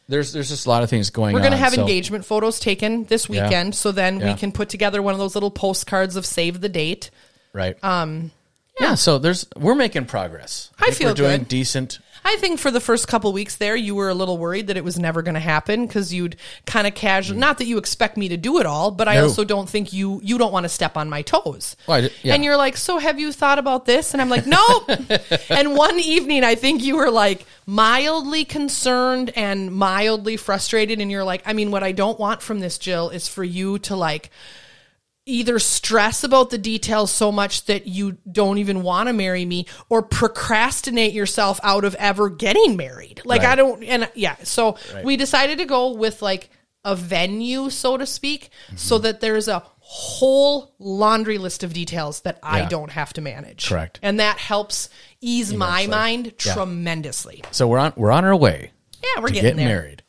[0.10, 1.34] There's there's just a lot of things going on.
[1.34, 3.43] we're going to have so- engagement photos taken this Yeah.
[3.45, 3.76] weekend.
[3.76, 4.28] So then Yeah.
[4.34, 7.10] we can put together one of those little postcards of save the date.
[7.53, 7.76] Right.
[7.84, 8.32] Um,
[8.80, 8.95] yeah.
[8.95, 10.70] So there's we're making progress.
[10.80, 11.47] I think feel we're doing good.
[11.49, 11.99] decent.
[12.28, 14.84] I think for the first couple weeks there, you were a little worried that it
[14.84, 17.38] was never going to happen because you'd kind of casual.
[17.38, 17.40] Mm.
[17.40, 19.24] Not that you expect me to do it all, but I No.
[19.24, 21.76] also don't think you you don't want to step on my toes.
[21.88, 22.34] Well, I d- yeah.
[22.34, 24.14] And you're like, so have you thought about this?
[24.14, 24.90] And I'm like, nope.
[25.50, 31.24] and one evening, I think you were like mildly concerned and mildly frustrated, and you're
[31.24, 34.30] like, I mean, what I don't want from this, Jill, is for you to like
[35.28, 39.66] either stress about the details so much that you don't even want to marry me
[39.90, 43.22] or procrastinate yourself out of ever getting married.
[43.26, 46.50] Like I don't and yeah, so we decided to go with like
[46.86, 48.78] a venue so to speak Mm-hmm.
[48.78, 53.68] so that there's a whole laundry list of details that I don't have to manage.
[53.70, 54.00] Correct.
[54.02, 54.90] And that helps
[55.22, 56.54] ease my mind Yeah.
[56.54, 57.44] tremendously.
[57.52, 58.72] So we're on we're on our way
[59.04, 59.68] Yeah, we're getting get there.
[59.68, 60.04] married.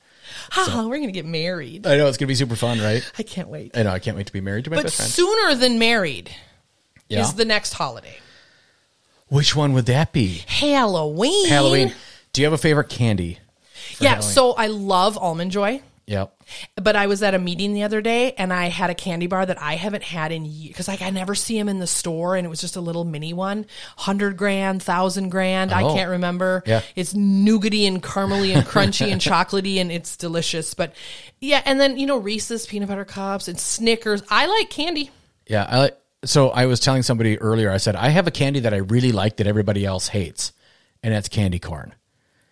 [0.57, 1.86] Ah, we're going to get married.
[1.86, 3.03] I know it's gonna be super fun, right?
[3.18, 3.76] I can't wait.
[3.76, 3.90] I know.
[3.90, 5.11] I can't wait to be married to my But best friend.
[5.11, 6.30] sooner than married
[7.09, 7.20] Yeah.
[7.22, 8.16] is the next holiday.
[9.28, 10.42] Which one would that be?
[10.46, 11.49] Halloween.
[11.49, 11.94] Halloween.
[12.32, 13.38] Do you have a favorite candy?
[14.01, 15.82] Yeah, so I love almond joy.
[16.09, 16.42] Yep.
[16.76, 19.44] But I was at a meeting the other day and I had a candy bar
[19.44, 22.34] that I haven't had in years because like I never see them in the store
[22.34, 25.70] and it was just a little mini one, hundred grand, thousand grand.
[25.70, 25.94] I Oh.
[25.94, 26.62] can't remember.
[26.66, 26.80] Yeah.
[26.96, 30.72] it's nougaty and caramely and crunchy and chocolatey and it's delicious.
[30.72, 30.94] But
[31.40, 34.22] yeah, and then you know Reese's peanut butter cups and Snickers.
[34.30, 35.11] I like candy.
[35.46, 35.66] Yeah.
[35.68, 35.98] I like.
[36.24, 37.70] So I was telling somebody earlier.
[37.70, 40.52] I said I have a candy that I really like that everybody else hates,
[41.02, 41.94] and that's candy corn.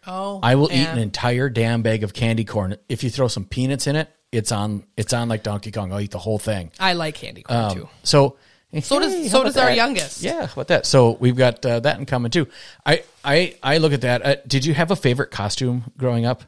[0.06, 2.76] Oh, I will eat an entire damn bag of candy corn.
[2.88, 4.84] If you throw some peanuts in it, it's on.
[4.96, 5.92] It's on like Donkey Kong.
[5.92, 6.70] I'll eat the whole thing.
[6.78, 7.88] I like candy corn Um, too.
[8.02, 8.36] So
[8.82, 10.22] So does- so does our youngest.
[10.22, 10.86] Yeah, how about that?
[10.86, 12.46] So we've got uh, that in common too.
[12.84, 14.26] I I I look at that.
[14.26, 16.42] Uh, did you have a favorite costume growing up?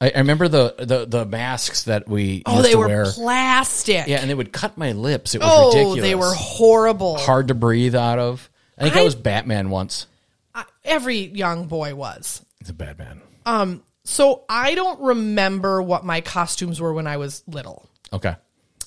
[0.00, 3.04] I, I remember the, the the masks that we Oh, used they to were wear.
[3.06, 4.06] plastic.
[4.06, 5.34] yeah, and they would cut my lips.
[5.34, 6.00] It was oh, ridiculous.
[6.02, 7.18] they were horrible.
[7.18, 8.48] hard to breathe out of.
[8.78, 10.06] I think I, I- was Batman once.
[10.54, 12.44] I- Every young boy was.
[12.68, 13.22] It's a bad man.
[13.46, 17.88] Um, so I don't remember what my costumes were when I was little.
[18.12, 18.36] Okay.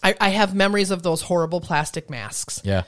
[0.04, 2.62] I, I have memories of those horrible plastic masks.
[2.64, 2.84] Yeah.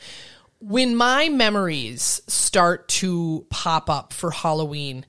[0.60, 5.04] When my memories start to pop up for Halloween,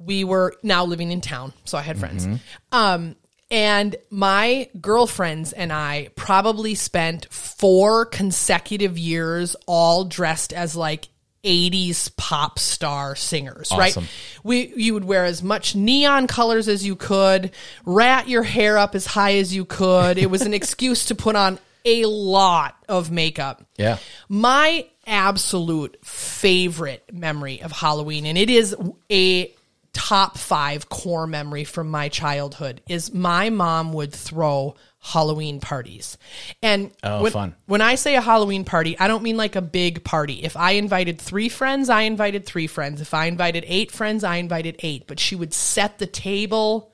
[0.00, 2.26] we were now living in town, so I had friends.
[2.72, 3.14] Um,
[3.48, 11.06] and my girlfriends and I probably spent four consecutive years all dressed as like
[11.44, 13.96] 80s pop star singers, right?
[14.42, 17.52] We you would wear as much neon colors as you could,
[17.84, 20.18] rat your hair up as high as you could.
[20.18, 23.64] It was an excuse to put on a lot of makeup.
[23.76, 23.98] Yeah.
[24.28, 28.76] My absolute favorite memory of Halloween, and it is
[29.10, 29.54] a
[29.92, 34.74] top five core memory from my childhood, is my mom would throw
[35.12, 36.18] Halloween parties.
[36.62, 37.54] And Oh, when, fun.
[37.66, 40.42] when I say a Halloween party, I don't mean like a big party.
[40.44, 43.00] If I invited three friends, I invited three friends.
[43.00, 45.06] If I invited eight friends, I invited eight.
[45.06, 46.92] But she would set the table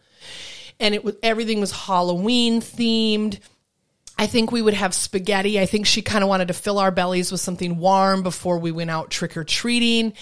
[0.80, 3.40] and it was everything was Halloween themed.
[4.16, 5.58] I think we would have spaghetti.
[5.58, 8.70] I think she kind of wanted to fill our bellies with something warm before we
[8.70, 10.12] went out trick or treating.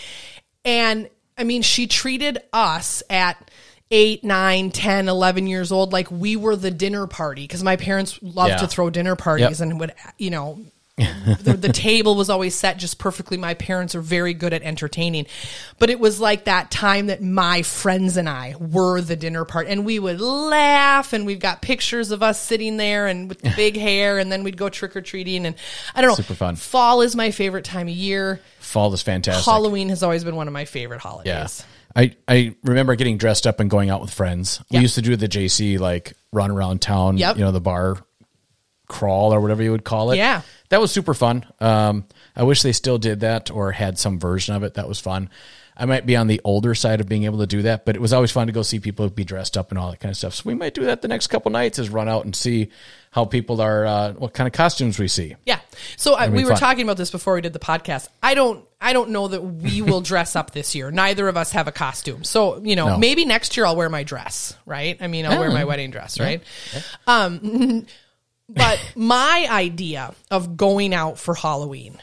[0.64, 3.50] And I mean, she treated us at
[3.92, 8.18] eight, nine, 10, 11 years old like we were the dinner party because my parents
[8.22, 8.56] loved Yeah.
[8.56, 9.70] to throw dinner parties Yep.
[9.70, 10.58] and would, you know,
[10.96, 13.36] the, the table was always set just perfectly.
[13.38, 15.26] My parents are very good at entertaining,
[15.78, 19.66] but it was like that time that my friends and I were the dinner part,
[19.68, 23.52] and we would laugh, and we've got pictures of us sitting there and with the
[23.56, 25.56] big hair, and then we'd go trick or treating, and
[25.94, 26.14] I don't know.
[26.14, 26.56] Super fun.
[26.56, 28.40] Fall is my favorite time of year.
[28.60, 29.44] Fall is fantastic.
[29.46, 31.46] Halloween has always been one of my favorite Yeah.
[31.94, 34.62] I, I remember getting dressed up and going out with friends.
[34.70, 34.78] Yeah.
[34.78, 37.36] We used to do the JC like run around town, Yep.
[37.36, 37.98] you know, the bar
[38.88, 40.16] crawl or whatever you would call it.
[40.16, 40.42] Yeah.
[40.70, 41.44] That was super fun.
[41.60, 42.04] Um,
[42.36, 44.74] I wish they still did that or had some version of it.
[44.74, 45.30] That was fun.
[45.82, 48.00] I might be on the older side of being able to do that, but it
[48.00, 50.16] was always fun to go see people be dressed up and all that kind of
[50.16, 50.34] stuff.
[50.34, 52.68] So we might do that the next couple nights is run out and see
[53.10, 55.34] how people are, uh, what kind of costumes we see.
[55.44, 55.58] Yeah.
[55.96, 56.58] So I, we were fun.
[56.60, 58.06] talking about this before we did the podcast.
[58.22, 60.92] I don't I don't know that we will dress up this year.
[60.92, 62.22] Neither of us have a costume.
[62.22, 62.98] So, you know, No.
[62.98, 64.96] maybe next year I'll wear my dress, right?
[65.00, 66.44] I mean, I'll wear my wedding dress, right?
[67.08, 67.86] Um
[68.48, 72.00] but my idea of going out for Halloween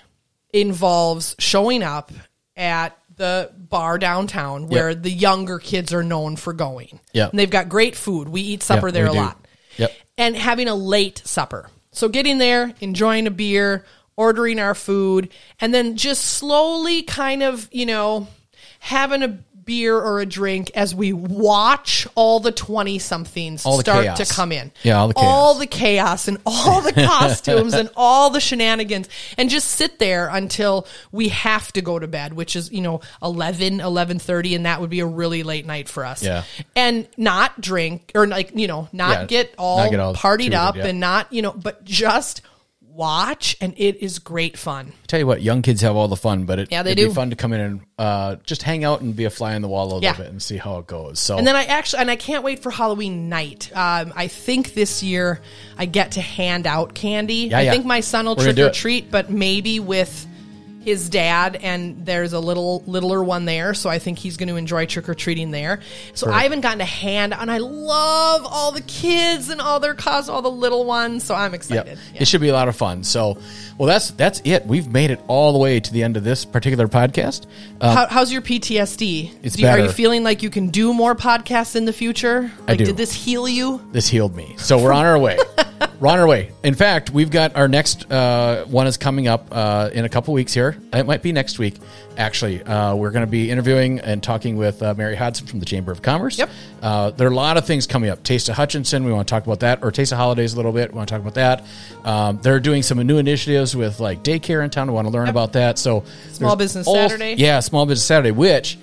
[0.52, 2.12] involves showing up
[2.58, 5.04] at the bar downtown where Yep.
[5.04, 7.00] the younger kids are known for going.
[7.14, 7.32] Yep.
[7.32, 8.30] And they've got great food.
[8.30, 9.20] We eat supper Yep, there we a do.
[9.20, 9.46] lot
[9.78, 9.92] Yep.
[10.18, 11.70] and having a late supper.
[11.92, 17.68] So getting there, enjoying a beer, ordering our food, and then just slowly kind of,
[17.72, 18.28] you know,
[18.80, 19.38] having a
[19.70, 24.18] beer or a drink as we watch all the 20 somethings start chaos.
[24.18, 24.72] to come in.
[24.82, 25.60] Yeah, all the All chaos.
[25.60, 29.08] the chaos and all the costumes and all the shenanigans
[29.38, 33.02] and just sit there until we have to go to bed, which is, you know,
[33.22, 36.24] 11, 11:30 and that would be a really late night for us.
[36.24, 36.46] Yeah.
[36.76, 40.56] And not drink or like, you know, not Yeah, get all, not get all partied
[40.56, 40.88] up yeah.
[40.88, 42.42] and not, you know, but just
[42.92, 44.92] watch and it is great fun.
[45.08, 47.08] Tell you what, young kids have all the fun, but it, Yeah, they it'd do.
[47.10, 49.62] be fun to come in and uh, just hang out and be a fly on
[49.62, 50.14] the wall a little Yeah.
[50.18, 51.20] bit and see how it goes.
[51.20, 53.72] So And then I actually, and I can't wait for Halloween night.
[53.76, 55.40] Um, I think this year
[55.78, 57.54] I get to hand out candy.
[57.54, 57.72] I yeah.
[57.72, 58.74] think my son will We're gonna trick do or it.
[58.74, 60.26] treat, but maybe with
[60.82, 64.56] his dad, and there's a little littler one there, so I think he's going to
[64.56, 65.82] enjoy trick or treating there.
[66.14, 69.94] So I haven't gotten a hand, and I love all the kids and all their
[69.94, 71.24] cause, all the little ones.
[71.24, 71.54] So I'm Yep.
[71.54, 71.98] excited.
[72.14, 72.22] Yeah.
[72.22, 73.04] It should be a lot of fun.
[73.04, 73.38] So,
[73.78, 74.66] well, that's that's it.
[74.68, 77.46] We've made it all the way to the end of this particular podcast.
[77.82, 79.32] Uh, How, how's your PTSD?
[79.44, 82.52] It's you, Are you feeling like you can do more podcasts in the future?
[82.68, 82.86] Like, do.
[82.86, 83.82] Did this heal you?
[83.92, 84.56] this healed me.
[84.58, 85.38] So we're on our way.
[86.00, 86.52] we're on our way.
[86.64, 90.34] In fact, we've got our next uh, one is coming up uh, in a couple
[90.34, 90.78] weeks here.
[90.94, 91.76] It might be next week.
[92.18, 95.66] Actually, uh, we're going to be interviewing and talking with uh, Mary Hodson from the
[95.66, 96.38] Chamber of Commerce.
[96.38, 96.50] Yep.
[96.82, 98.24] Uh, there are a lot of things coming up.
[98.24, 99.04] Taste of Hutchinson.
[99.04, 100.92] We want to talk about that, or Taste of Holidays a little bit.
[100.92, 101.66] We want to talk about that.
[102.06, 104.88] Um, they're doing some new initiatives with like daycare in town.
[104.88, 105.78] We want to learn about that.
[105.80, 107.36] So Small Business all- Saturday.
[107.38, 108.78] Yeah, Small Business Saturday, which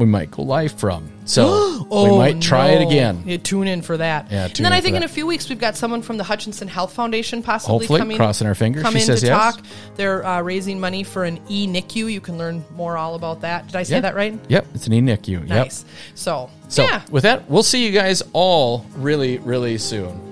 [0.00, 1.08] we might go live from.
[1.26, 1.46] So
[1.92, 3.22] Oh, we might try it again.
[3.24, 4.30] Yeah, tune in for that.
[4.30, 6.66] Yeah, and then I think in a few weeks we've got someone from the Hutchinson
[6.66, 8.16] Health Foundation possibly Hopefully, coming.
[8.16, 8.82] crossing our fingers.
[8.82, 9.54] Come She in says to yes.
[9.56, 9.64] talk.
[9.96, 12.10] They're uh, raising money for an e NICU.
[12.12, 13.66] You can learn more all about that.
[13.66, 14.00] Did I say Yeah.
[14.00, 14.38] that right?
[14.48, 15.40] Yep, it's an e-NICU.
[15.40, 15.48] Yep.
[15.48, 15.84] Nice.
[16.14, 17.02] So, So yeah.
[17.10, 20.29] with that, we'll see you guys all really, really soon.